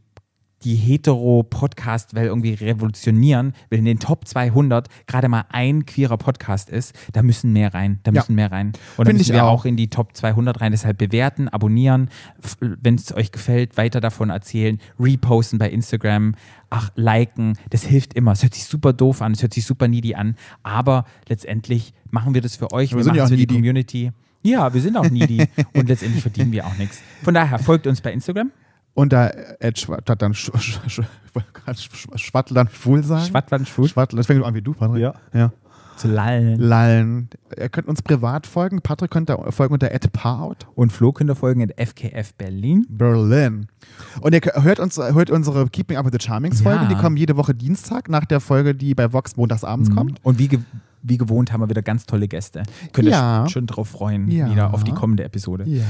[0.63, 6.93] die Hetero-Podcast-Welt irgendwie revolutionieren, weil in den Top 200 gerade mal ein queerer Podcast ist,
[7.13, 8.21] da müssen mehr rein, da Ja.
[8.21, 8.67] müssen mehr rein.
[8.67, 9.59] Und da Find müssen ich wir auch.
[9.61, 10.71] auch in die Top 200 rein.
[10.71, 12.09] Deshalb bewerten, abonnieren,
[12.59, 16.35] wenn es euch gefällt, weiter davon erzählen, reposten bei Instagram,
[16.69, 18.33] ach, liken, das hilft immer.
[18.33, 22.33] Es hört sich super doof an, es hört sich super needy an, aber letztendlich machen
[22.33, 23.55] wir das für euch, Wir wir machen ja es für die needy.
[23.55, 24.11] Community.
[24.41, 27.01] Ja, wir sind auch needy und letztendlich verdienen wir auch nichts.
[27.23, 28.51] Von daher folgt uns bei Instagram,
[28.93, 29.27] Und da
[29.59, 31.01] Ed Schwatt dann Sch Sch Sch
[32.15, 33.25] Schwattland schwul sagen.
[33.25, 35.01] Schwattland schwul, Schwattland, das fängt an wie du, Patrick.
[35.01, 35.13] Ja.
[35.33, 35.51] ja.
[35.95, 36.59] zu lallen.
[36.59, 37.29] Lallen.
[37.57, 38.81] Ihr könnt uns privat folgen.
[38.81, 42.85] Patrick könnt ihr folgen unter @parout Und Flo könnt ihr folgen in FKF Berlin.
[42.89, 43.67] Berlin.
[44.21, 46.83] Und ihr hört, uns, hört unsere Keeping Up with the Charmings Folge.
[46.83, 46.87] Ja.
[46.89, 50.19] Die kommen jede Woche Dienstag nach der Folge, die bei Vox montagsabends kommt.
[50.23, 50.59] Und wie,
[51.01, 52.63] wie gewohnt haben wir wieder ganz tolle Gäste.
[52.93, 53.47] Könnt ihr ja.
[53.49, 54.49] schon drauf freuen, ja.
[54.49, 55.63] wieder auf die kommende Episode.
[55.67, 55.83] Ja.